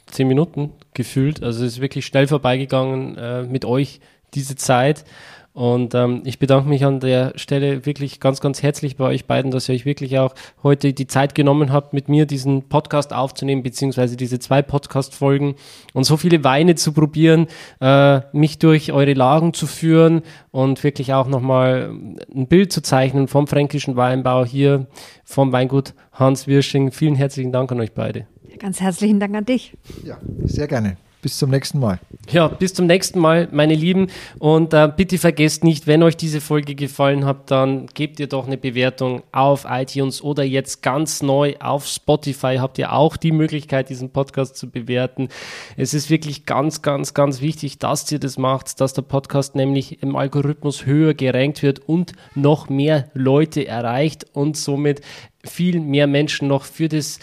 [0.06, 1.42] zehn Minuten gefühlt.
[1.42, 4.00] Also es ist wirklich schnell vorbeigegangen äh, mit euch
[4.34, 5.04] diese Zeit.
[5.52, 9.50] Und ähm, ich bedanke mich an der Stelle wirklich ganz, ganz herzlich bei euch beiden,
[9.50, 13.64] dass ihr euch wirklich auch heute die Zeit genommen habt, mit mir diesen Podcast aufzunehmen,
[13.64, 15.56] beziehungsweise diese zwei Podcast-Folgen
[15.92, 17.48] und so viele Weine zu probieren,
[17.80, 20.22] äh, mich durch eure Lagen zu führen
[20.52, 21.90] und wirklich auch nochmal
[22.32, 24.86] ein Bild zu zeichnen vom fränkischen Weinbau hier
[25.24, 26.92] vom Weingut Hans Wirsching.
[26.92, 28.26] Vielen herzlichen Dank an euch beide.
[28.60, 29.72] Ganz herzlichen Dank an dich.
[30.04, 30.96] Ja, sehr gerne.
[31.22, 32.00] Bis zum nächsten Mal.
[32.30, 34.08] Ja, bis zum nächsten Mal, meine Lieben.
[34.38, 38.46] Und äh, bitte vergesst nicht, wenn euch diese Folge gefallen hat, dann gebt ihr doch
[38.46, 42.56] eine Bewertung auf iTunes oder jetzt ganz neu auf Spotify.
[42.58, 45.28] Habt ihr auch die Möglichkeit, diesen Podcast zu bewerten.
[45.76, 50.02] Es ist wirklich ganz, ganz, ganz wichtig, dass ihr das macht, dass der Podcast nämlich
[50.02, 55.02] im Algorithmus höher gerankt wird und noch mehr Leute erreicht und somit
[55.44, 57.18] viel mehr Menschen noch für das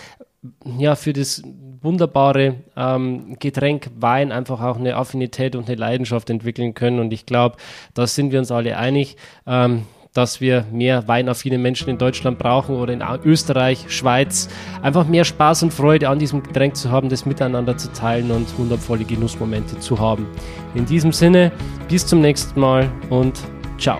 [0.78, 1.42] ja, für das
[1.82, 7.00] wunderbare ähm, Getränk Wein einfach auch eine Affinität und eine Leidenschaft entwickeln können.
[7.00, 7.58] Und ich glaube,
[7.94, 9.18] da sind wir uns alle einig.
[9.46, 9.84] Ähm,
[10.18, 14.50] dass wir mehr weinaffine Menschen in Deutschland brauchen oder in Österreich, Schweiz.
[14.82, 18.58] Einfach mehr Spaß und Freude an diesem Getränk zu haben, das miteinander zu teilen und
[18.58, 20.26] wundervolle Genussmomente zu haben.
[20.74, 21.52] In diesem Sinne,
[21.88, 23.40] bis zum nächsten Mal und
[23.78, 24.00] ciao.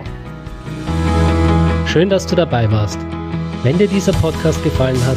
[1.86, 2.98] Schön, dass du dabei warst.
[3.62, 5.16] Wenn dir dieser Podcast gefallen hat,